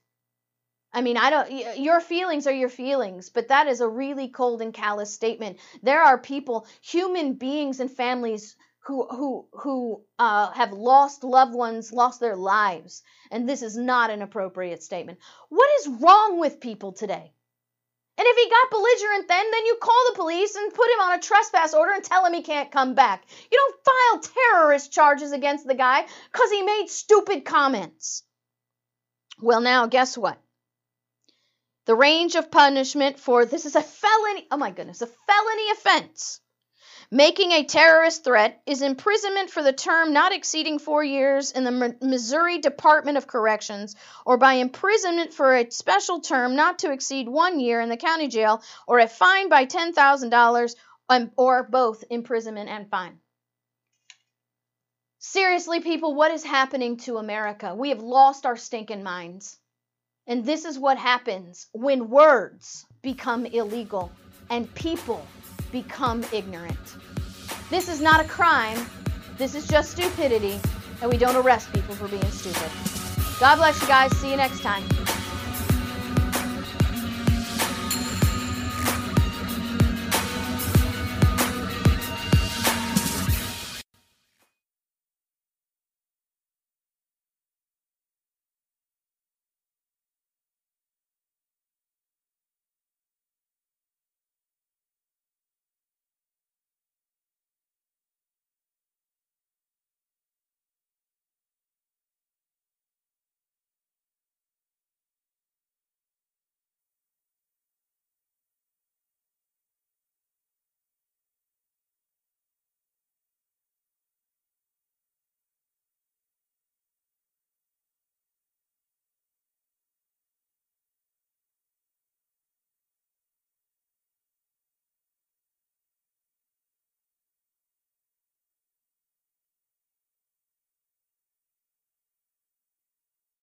I 0.94 1.02
mean, 1.02 1.18
I 1.18 1.30
don't, 1.30 1.80
your 1.80 2.00
feelings 2.00 2.48
are 2.48 2.54
your 2.54 2.70
feelings, 2.70 3.30
but 3.30 3.50
that 3.50 3.68
is 3.68 3.82
a 3.82 3.88
really 3.88 4.30
cold 4.30 4.62
and 4.62 4.74
callous 4.74 5.14
statement. 5.14 5.58
There 5.84 6.02
are 6.02 6.18
people, 6.18 6.68
human 6.82 7.34
beings 7.34 7.80
and 7.80 7.92
families 7.92 8.56
who 8.88 9.06
who 9.06 9.48
who 9.52 10.02
uh, 10.18 10.50
have 10.52 10.72
lost 10.72 11.26
loved 11.26 11.54
ones, 11.54 11.92
lost 11.92 12.22
their 12.22 12.38
lives, 12.38 13.04
and 13.30 13.48
this 13.48 13.62
is 13.62 13.76
not 13.76 14.10
an 14.10 14.22
appropriate 14.22 14.82
statement. 14.82 15.20
What 15.50 15.70
is 15.80 15.90
wrong 16.00 16.40
with 16.40 16.62
people 16.62 16.94
today? 16.94 17.34
And 18.20 18.26
if 18.26 18.38
he 18.38 18.50
got 18.50 18.72
belligerent 18.72 19.28
then, 19.28 19.52
then 19.52 19.66
you 19.66 19.78
call 19.82 20.04
the 20.08 20.16
police 20.16 20.56
and 20.56 20.74
put 20.74 20.90
him 20.90 21.02
on 21.02 21.20
a 21.20 21.22
trespass 21.22 21.74
order 21.74 21.92
and 21.92 22.04
tell 22.04 22.26
him 22.26 22.34
he 22.34 22.42
can't 22.42 22.72
come 22.72 22.96
back. 22.96 23.26
You 23.52 23.58
don't 23.60 24.24
file 24.24 24.34
terrorist 24.34 24.92
charges 24.92 25.34
against 25.34 25.68
the 25.68 25.76
guy 25.76 26.06
because 26.32 26.50
he 26.50 26.64
made 26.64 26.88
stupid 26.88 27.46
comments. 27.46 28.24
Well, 29.40 29.62
now, 29.62 29.86
guess 29.86 30.18
what? 30.18 30.42
The 31.86 31.96
range 31.96 32.36
of 32.36 32.50
punishment 32.50 33.20
for 33.20 33.46
this 33.46 33.66
is 33.66 33.76
a 33.76 33.82
felony, 33.82 34.48
oh 34.50 34.58
my 34.58 34.72
goodness, 34.72 35.02
a 35.02 35.08
felony 35.08 35.72
offense 35.72 36.42
Making 37.12 37.54
a 37.54 37.64
terrorist 37.64 38.26
threat 38.26 38.62
is 38.66 38.82
imprisonment 38.82 39.50
for 39.50 39.64
the 39.64 39.72
term 39.72 40.12
not 40.12 40.34
exceeding 40.34 40.78
four 40.78 41.02
years 41.02 41.52
in 41.52 41.64
the 41.64 41.96
Missouri 42.02 42.58
Department 42.58 43.18
of 43.18 43.28
Corrections, 43.28 43.96
or 44.26 44.36
by 44.36 44.56
imprisonment 44.56 45.34
for 45.34 45.56
a 45.56 45.72
special 45.72 46.20
term 46.20 46.58
not 46.58 46.80
to 46.80 46.92
exceed 46.92 47.30
one 47.30 47.62
year 47.62 47.80
in 47.80 47.88
the 47.88 47.96
county 47.96 48.28
jail, 48.28 48.62
or 48.88 49.00
a 49.00 49.08
fine 49.08 49.48
by 49.48 49.66
$10,000, 49.66 50.76
um, 51.08 51.32
or 51.38 51.64
both 51.64 52.04
imprisonment 52.10 52.70
and 52.70 52.90
fine. 52.90 53.18
Seriously, 55.20 55.80
people, 55.80 56.14
what 56.14 56.32
is 56.32 56.44
happening 56.44 56.98
to 56.98 57.20
America? 57.20 57.74
We 57.74 57.90
have 57.90 58.02
lost 58.02 58.46
our 58.46 58.58
stinking 58.58 59.04
minds. 59.04 59.58
And 60.28 60.46
this 60.46 60.66
is 60.66 60.78
what 60.78 60.98
happens 60.98 61.68
when 61.72 62.10
words 62.10 62.86
become 63.02 63.46
illegal 63.46 64.12
and 64.50 64.74
people 64.76 65.26
become 65.72 66.24
ignorant. 66.34 66.96
This 67.70 67.90
is 67.90 68.02
not 68.02 68.24
a 68.24 68.28
crime. 68.28 68.78
This 69.38 69.56
is 69.56 69.68
just 69.68 69.92
stupidity, 69.92 70.60
and 71.02 71.12
we 71.12 71.18
don't 71.18 71.36
arrest 71.36 71.72
people 71.74 71.96
for 71.96 72.08
being 72.08 72.32
stupid. 72.32 72.72
God 73.40 73.58
bless 73.58 73.82
you 73.82 73.88
guys. 73.88 74.16
See 74.18 74.32
you 74.32 74.38
next 74.38 74.62
time. 74.62 74.84